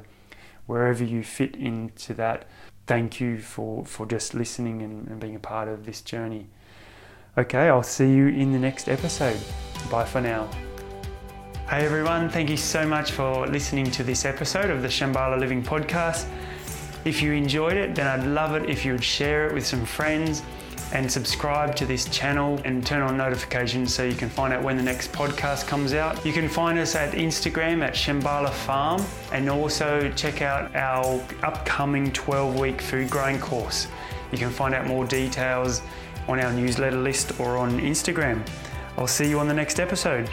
wherever 0.68 1.04
you 1.04 1.22
fit 1.24 1.56
into 1.56 2.14
that, 2.14 2.48
thank 2.88 3.20
you 3.20 3.40
for, 3.40 3.86
for 3.86 4.06
just 4.06 4.34
listening 4.34 4.82
and, 4.82 5.08
and 5.08 5.20
being 5.20 5.36
a 5.36 5.40
part 5.40 5.68
of 5.68 5.86
this 5.86 6.00
journey. 6.02 6.48
Okay, 7.36 7.68
I'll 7.68 7.82
see 7.82 8.14
you 8.14 8.28
in 8.28 8.52
the 8.52 8.60
next 8.60 8.88
episode. 8.88 9.40
Bye 9.90 10.06
for 10.06 10.22
now. 10.22 10.48
Hey 11.68 11.84
everyone, 11.84 12.30
thank 12.30 12.48
you 12.48 12.58
so 12.58 12.88
much 12.88 13.12
for 13.12 13.48
listening 13.48 13.90
to 13.90 14.04
this 14.04 14.24
episode 14.24 14.70
of 14.70 14.84
the 14.84 14.88
Shambhala 14.88 15.40
Living 15.40 15.64
Podcast. 15.64 16.28
If 17.06 17.24
you 17.24 17.32
enjoyed 17.32 17.76
it, 17.76 17.96
then 17.96 18.06
I'd 18.06 18.28
love 18.28 18.54
it 18.54 18.70
if 18.70 18.86
you 18.86 18.92
would 18.92 19.04
share 19.04 19.48
it 19.48 19.54
with 19.56 19.66
some 19.66 19.84
friends 19.84 20.44
and 20.92 21.12
subscribe 21.12 21.76
to 21.78 21.88
this 21.88 22.06
channel 22.06 22.62
and 22.66 22.86
turn 22.86 23.02
on 23.02 23.18
notifications 23.18 23.92
so 23.92 24.04
you 24.04 24.14
can 24.14 24.30
find 24.30 24.54
out 24.54 24.62
when 24.62 24.78
the 24.78 24.84
next 24.84 25.12
podcast 25.12 25.66
comes 25.66 25.96
out. 25.96 26.24
You 26.24 26.34
can 26.34 26.48
find 26.48 26.78
us 26.78 26.94
at 26.94 27.14
Instagram 27.14 27.84
at 27.84 27.96
Shambhala 27.96 28.52
Farm 28.52 29.04
and 29.32 29.50
also 29.50 30.12
check 30.12 30.44
out 30.44 30.76
our 30.76 31.20
upcoming 31.42 32.12
12 32.12 32.60
week 32.60 32.80
food 32.80 33.10
growing 33.10 33.40
course. 33.40 33.88
You 34.32 34.38
can 34.38 34.52
find 34.52 34.76
out 34.76 34.86
more 34.86 35.06
details 35.08 35.82
on 36.28 36.40
our 36.40 36.52
newsletter 36.54 36.98
list 36.98 37.40
or 37.40 37.58
on 37.58 37.80
Instagram. 37.80 38.48
I'll 38.98 39.08
see 39.08 39.28
you 39.28 39.40
on 39.40 39.48
the 39.48 39.54
next 39.54 39.80
episode. 39.80 40.30